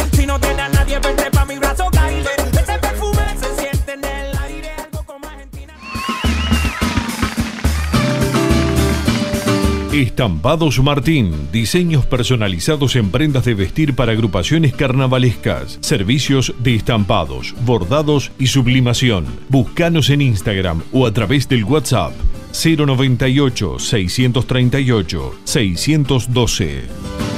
Estampados 10.01 10.79
Martín, 10.83 11.33
diseños 11.51 12.05
personalizados 12.05 12.95
en 12.95 13.09
prendas 13.09 13.45
de 13.45 13.55
vestir 13.55 13.95
para 13.95 14.11
agrupaciones 14.11 14.73
carnavalescas, 14.73 15.79
servicios 15.81 16.53
de 16.59 16.75
estampados, 16.75 17.55
bordados 17.65 18.31
y 18.37 18.47
sublimación. 18.47 19.25
Búscanos 19.49 20.11
en 20.11 20.21
Instagram 20.21 20.83
o 20.91 21.07
a 21.07 21.13
través 21.13 21.49
del 21.49 21.63
WhatsApp 21.63 22.13
098 22.53 23.79
638 23.79 25.35
612. 25.43 27.36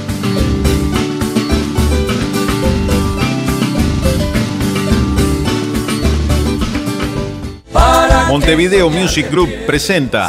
Montevideo 8.50 8.90
Music 8.90 9.30
Group 9.30 9.48
presenta 9.64 10.26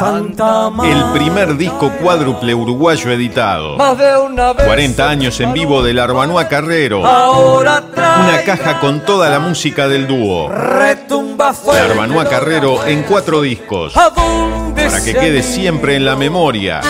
el 0.84 1.04
primer 1.12 1.56
disco 1.56 1.90
cuádruple 2.00 2.54
uruguayo 2.54 3.10
editado. 3.10 3.76
Más 3.76 3.98
de 3.98 4.16
una 4.16 4.52
vez. 4.52 4.64
40 4.64 5.10
años 5.10 5.40
en 5.40 5.52
vivo 5.52 5.82
del 5.82 5.98
Arbanoa 5.98 6.46
Carrero. 6.46 7.00
Una 7.00 8.42
caja 8.46 8.78
con 8.78 9.04
toda 9.04 9.28
la 9.28 9.40
música 9.40 9.88
del 9.88 10.06
dúo. 10.06 10.48
retumba 10.48 11.52
El. 11.72 11.90
Arbanoa 11.90 12.26
Carrero 12.26 12.86
en 12.86 13.02
cuatro 13.02 13.40
discos. 13.40 13.96
¿A 13.96 14.10
dónde 14.10 14.84
Para 14.84 15.02
que 15.02 15.14
quede 15.14 15.42
siempre 15.42 15.96
en 15.96 16.04
la 16.04 16.14
memoria. 16.14 16.80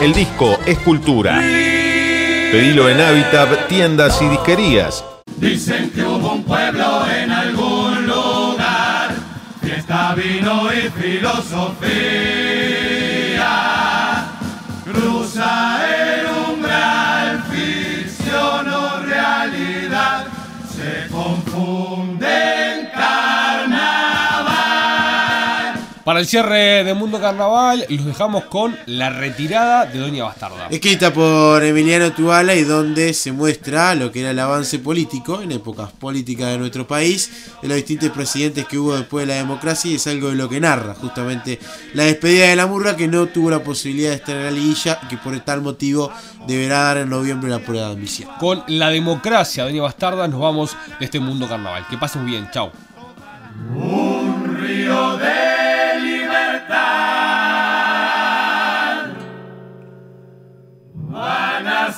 El 0.00 0.14
disco 0.14 0.58
es 0.64 0.78
cultura. 0.78 1.38
Pedilo 1.38 2.88
en 2.88 2.98
Habitat, 2.98 3.68
tiendas 3.68 4.22
y 4.22 4.28
disquerías. 4.30 5.04
Dicen 5.36 5.90
que 5.90 6.02
hubo 6.02 6.32
un 6.32 6.42
pueblo 6.44 7.02
en 7.14 7.17
vino 10.14 10.72
y 10.72 10.90
filosofía. 10.90 12.37
Para 26.08 26.20
el 26.20 26.26
cierre 26.26 26.84
de 26.84 26.94
Mundo 26.94 27.20
Carnaval, 27.20 27.84
los 27.86 28.06
dejamos 28.06 28.44
con 28.44 28.74
la 28.86 29.10
retirada 29.10 29.84
de 29.84 29.98
Doña 29.98 30.24
Bastarda. 30.24 30.68
Escrita 30.70 31.12
por 31.12 31.62
Emiliano 31.62 32.12
Tuala 32.12 32.54
y 32.54 32.64
donde 32.64 33.12
se 33.12 33.30
muestra 33.30 33.94
lo 33.94 34.10
que 34.10 34.20
era 34.20 34.30
el 34.30 34.38
avance 34.38 34.78
político 34.78 35.42
en 35.42 35.52
épocas 35.52 35.92
políticas 35.92 36.46
de 36.52 36.56
nuestro 36.56 36.86
país, 36.86 37.52
de 37.60 37.68
los 37.68 37.76
distintos 37.76 38.08
presidentes 38.08 38.66
que 38.66 38.78
hubo 38.78 38.96
después 38.96 39.26
de 39.26 39.34
la 39.34 39.38
democracia 39.38 39.90
y 39.90 39.96
es 39.96 40.06
algo 40.06 40.30
de 40.30 40.36
lo 40.36 40.48
que 40.48 40.60
narra 40.60 40.94
justamente 40.94 41.58
la 41.92 42.04
despedida 42.04 42.46
de 42.46 42.56
la 42.56 42.66
murga 42.66 42.96
que 42.96 43.06
no 43.06 43.26
tuvo 43.26 43.50
la 43.50 43.62
posibilidad 43.62 44.08
de 44.08 44.16
estar 44.16 44.34
en 44.34 44.44
la 44.44 44.50
liguilla 44.50 45.00
y 45.02 45.08
que 45.08 45.18
por 45.18 45.38
tal 45.40 45.60
motivo 45.60 46.10
deberá 46.46 46.84
dar 46.84 46.96
en 46.96 47.10
noviembre 47.10 47.50
la 47.50 47.58
prueba 47.58 47.88
de 47.88 47.92
admisión. 47.92 48.30
Con 48.40 48.64
la 48.68 48.88
democracia, 48.88 49.64
Doña 49.64 49.82
Bastarda, 49.82 50.26
nos 50.26 50.40
vamos 50.40 50.74
de 50.98 51.04
este 51.04 51.20
Mundo 51.20 51.46
Carnaval. 51.46 51.86
Que 51.90 51.98
pasen 51.98 52.22
muy 52.22 52.30
bien, 52.30 52.48
chao. 52.50 52.72
Un 53.74 54.56
río 54.56 55.18
de 55.18 55.47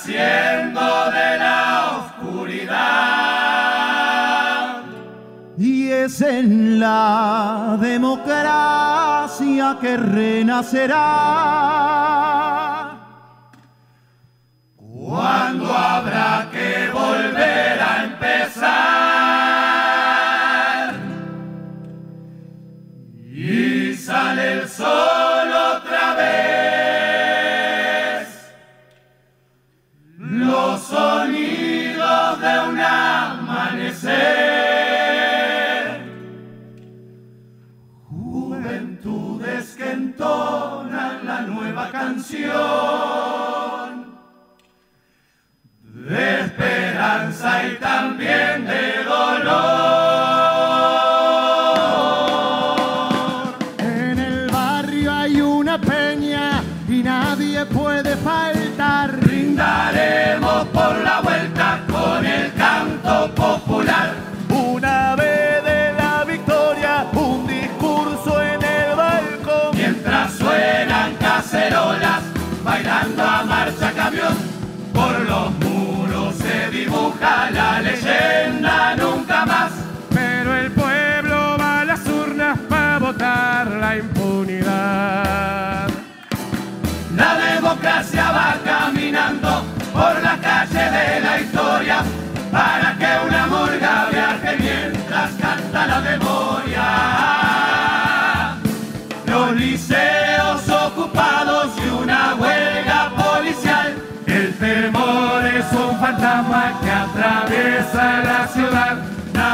naciendo 0.00 1.10
de 1.10 1.38
la 1.38 1.90
oscuridad. 1.98 2.70
Y 5.58 5.90
es 5.90 6.20
en 6.22 6.80
la 6.80 7.76
democracia 7.78 9.76
que 9.80 9.96
renacerá. 9.96 10.96
Cuando 14.76 15.72
habrá 15.72 16.48
que 16.50 16.90
volver 16.92 17.80
a 17.80 18.04
empezar. 18.04 18.70
Y 23.32 23.94
sale 23.94 24.52
el 24.52 24.68
sol. 24.68 25.19
Canción 42.00 42.40
de 45.82 46.40
esperanza 46.40 47.66
y 47.66 47.76
también 47.76 48.64
de 48.64 49.04
la 77.52 77.80
leyenda 77.80 78.96
nunca 78.96 79.46
más. 79.46 79.72
Pero 80.14 80.54
el 80.56 80.70
pueblo 80.72 81.56
va 81.58 81.80
a 81.80 81.84
las 81.84 82.06
urnas 82.06 82.58
para 82.68 82.98
votar 82.98 83.66
la 83.70 83.96
impunidad. 83.96 85.88
La 87.16 87.34
democracia 87.34 88.30
va 88.30 88.56
caminando 88.64 89.64
por 89.92 90.22
la 90.22 90.36
calle 90.38 90.90
de 90.90 91.20
la 91.20 91.40
historia 91.40 92.02
para 92.50 92.96
que 92.98 93.26
una 93.28 93.46
murga 93.46 94.08
viaje 94.10 94.56
mientras 94.58 95.30
canta 95.32 95.86
la 95.86 96.00
memoria. 96.00 96.84
Los 99.26 99.52
liceos 99.56 100.19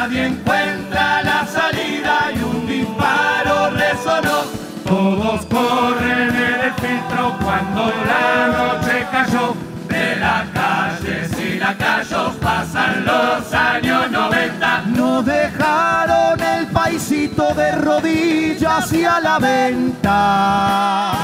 Nadie 0.06 0.26
encuentra 0.26 1.20
la 1.24 1.44
salida 1.44 2.30
y 2.32 2.38
un 2.38 2.64
disparo 2.64 3.70
resonó. 3.70 4.44
Todos 4.84 5.44
corren 5.46 6.28
en 6.28 6.60
el 6.60 6.72
filtro 6.74 7.36
cuando 7.42 7.92
la 8.06 8.46
noche 8.56 9.04
cayó. 9.10 9.56
De 9.88 10.14
la 10.14 10.46
calle 10.54 11.28
si 11.34 11.58
la 11.58 11.76
cayó 11.76 12.32
pasan 12.34 13.04
los 13.04 13.52
años 13.52 14.08
90. 14.12 14.82
No 14.94 15.24
dejaron 15.24 16.40
el 16.40 16.66
paisito 16.68 17.52
de 17.54 17.72
rodillas 17.72 18.92
y 18.92 19.04
a 19.04 19.18
la 19.18 19.40
venta. 19.40 21.14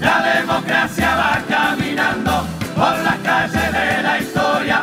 La 0.00 0.22
democracia 0.36 1.16
va 1.16 1.42
caminando 1.48 2.44
por 2.76 2.98
la 2.98 3.16
calle 3.22 3.72
de 3.72 4.02
la 4.02 4.18
historia 4.18 4.82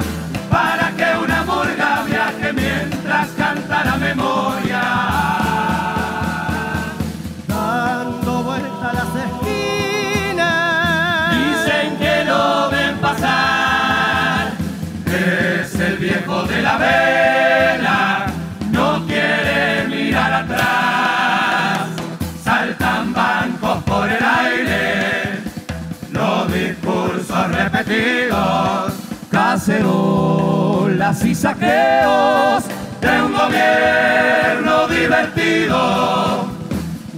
Cacerolas 29.60 31.26
y 31.26 31.36
saqueos 31.36 32.64
de 33.02 33.22
un 33.22 33.34
gobierno 33.34 34.88
divertido. 34.88 36.48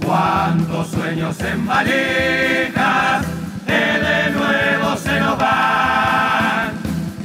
Cuántos 0.04 0.88
sueños 0.88 1.40
en 1.40 1.64
valijas 1.64 3.24
que 3.64 3.72
de 3.72 4.30
nuevo 4.32 4.96
se 4.96 5.20
nos 5.20 5.38
van. 5.38 6.72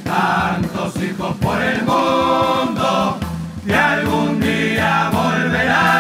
Tantos 0.04 0.96
hijos 1.02 1.36
por 1.38 1.64
el 1.64 1.82
mundo 1.82 3.18
que 3.66 3.74
algún 3.74 4.40
día 4.40 5.10
volverán. 5.12 5.98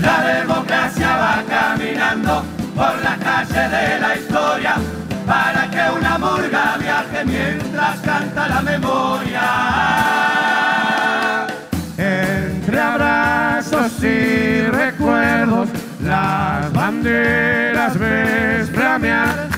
La 0.00 0.22
democracia 0.22 1.16
va 1.16 1.44
caminando 1.48 2.42
por 2.74 3.00
la 3.00 3.16
calle 3.16 3.68
de 3.68 4.00
la 4.00 4.16
historia 4.16 4.74
para 5.32 5.70
que 5.70 5.82
una 5.98 6.18
murga 6.18 6.76
viaje 6.78 7.24
mientras 7.24 8.00
canta 8.00 8.48
la 8.48 8.60
memoria. 8.60 9.48
Entre 11.96 12.78
abrazos 12.78 13.92
y 14.02 14.62
recuerdos, 14.82 15.68
las 16.02 16.70
banderas 16.72 17.98
ves 17.98 18.70
flamear. 18.70 19.48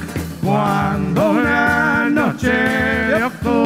Cuando 0.42 1.40
la 1.40 2.08
noche 2.10 2.52
de 2.52 3.24
octubre 3.24 3.63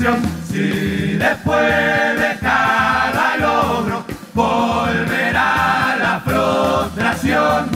Si 0.00 1.12
después 1.18 2.18
de 2.18 2.38
cada 2.40 3.36
logro 3.36 4.02
volverá 4.32 5.94
la 6.00 6.22
frustración, 6.24 7.68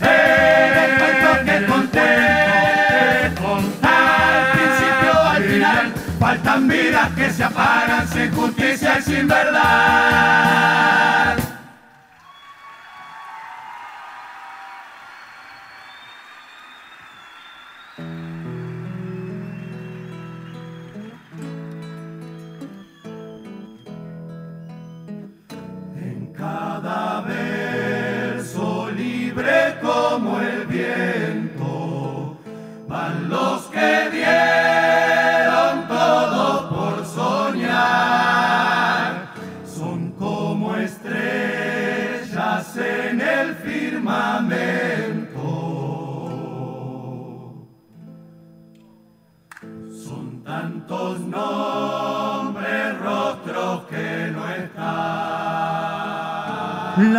el 0.00 0.96
cuento 0.96 1.44
que 1.44 1.66
conté 1.66 2.22
al 3.82 4.52
principio 4.52 5.22
al 5.24 5.42
final. 5.42 5.92
Faltan 6.20 6.68
vidas 6.68 7.10
que 7.16 7.30
se 7.30 7.42
apagan 7.42 8.08
sin 8.08 8.32
justicia 8.32 9.00
y 9.00 9.02
sin 9.02 9.26
verdad. 9.26 10.41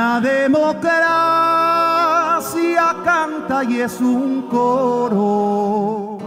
La 0.04 0.20
democracia 0.20 0.76
canta 3.06 3.64
y 3.64 3.80
es 3.80 4.02
un 4.02 4.50
coro. 4.50 6.18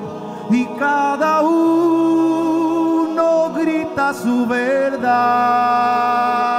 Y 0.51 0.65
cada 0.79 1.43
uno 1.43 3.53
grita 3.55 4.15
su 4.15 4.47
verdad. 4.47 6.56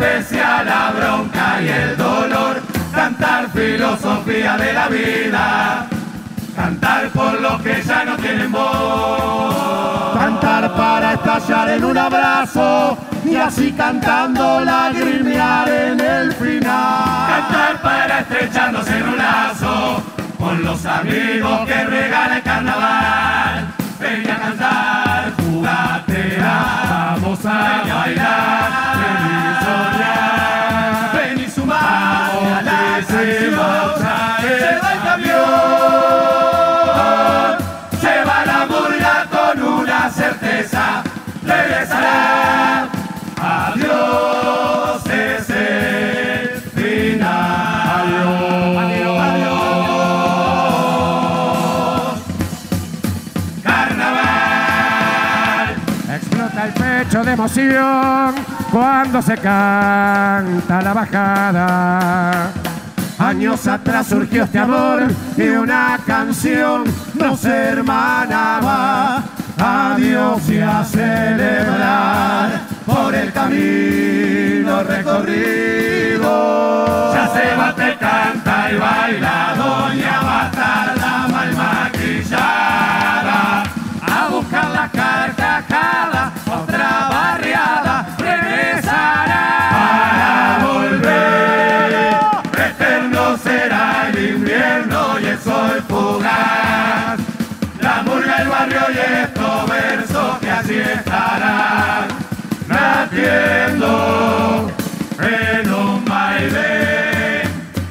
Pese 0.00 0.40
a 0.40 0.62
la 0.62 0.92
bronca 0.92 1.60
y 1.62 1.68
el 1.68 1.96
dolor. 1.96 2.62
Cantar 2.92 3.50
filosofía 3.50 4.56
de 4.56 4.72
la 4.72 4.88
vida. 4.88 5.86
Cantar 6.56 7.08
por 7.10 7.40
los 7.40 7.62
que 7.62 7.82
ya 7.82 8.04
no 8.04 8.16
tienen 8.16 8.50
voz. 8.52 9.89
Para 10.76 11.14
estallar 11.14 11.68
en 11.70 11.84
un 11.84 11.98
abrazo 11.98 12.98
y 13.24 13.36
así 13.36 13.72
cantando 13.72 14.60
lagrimear 14.60 15.68
en 15.68 16.00
el 16.00 16.32
final. 16.32 17.28
Cantar 17.28 17.82
para 17.82 18.20
estrecharnos 18.20 18.88
en 18.88 19.08
un 19.08 19.18
lazo 19.18 20.02
con 20.38 20.64
los 20.64 20.84
amigos 20.86 21.66
que 21.66 21.84
regala 21.84 22.36
el 22.36 22.42
carnaval. 22.42 23.74
Ven 24.00 24.30
a 24.30 24.38
cantar, 24.38 25.32
jugatea, 25.36 27.16
vamos 27.20 27.44
a 27.44 27.82
bailar, 27.86 28.70
ven 28.96 29.26
y 29.26 29.64
soñar, 29.64 31.12
ven 31.14 31.38
y 31.40 31.50
sumar 31.50 32.30
a 32.56 32.62
la. 32.62 32.80
Se 33.06 33.50
va 33.50 34.92
el 34.92 35.00
camión, 35.02 36.39
emoción 57.32 58.34
cuando 58.70 59.22
se 59.22 59.36
canta 59.36 60.82
la 60.82 60.92
bajada. 60.92 62.52
Años 63.18 63.66
atrás 63.66 64.06
surgió 64.06 64.44
este 64.44 64.58
amor 64.58 65.02
y 65.36 65.48
una 65.48 65.98
canción 66.06 66.84
nos 67.14 67.44
hermanaba. 67.44 69.22
Adiós 69.58 70.48
y 70.48 70.58
a 70.60 70.82
celebrar 70.84 72.62
por 72.86 73.14
el 73.14 73.30
camino 73.32 74.82
recorrido. 74.84 76.24
Ya 77.14 77.28
se 77.28 77.54
bate, 77.56 77.96
canta 77.98 78.72
y 78.72 78.78
baila 78.78 79.54
Doña 79.56 80.19
El 98.40 98.48
barrio 98.48 98.80
y 98.94 98.98
estos 99.22 99.68
versos 99.68 100.38
que 100.38 100.50
así 100.50 100.78
estarán 100.78 102.08
latiendo 102.68 103.90
en 105.20 105.74
un 105.74 106.04
baile. 106.06 107.42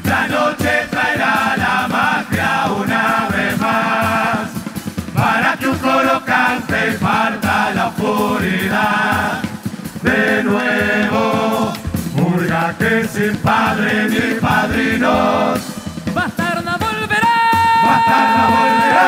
La 0.06 0.28
noche 0.28 0.88
traerá 0.90 1.56
la 1.56 1.88
magia 1.88 2.72
una 2.72 3.28
vez 3.30 3.60
más 3.60 4.50
para 5.14 5.56
que 5.56 5.68
un 5.68 5.78
coro 5.78 6.26
cante 6.26 6.94
parta 7.00 7.72
la 7.76 7.88
oscuridad. 7.90 9.42
De 10.02 10.44
nuevo, 10.44 11.74
murga 12.16 12.74
que 12.80 13.08
sin 13.08 13.38
padre 13.38 14.10
ni 14.10 14.40
padrinos, 14.40 15.60
Tata 18.10 18.44
Bolera. 18.50 19.06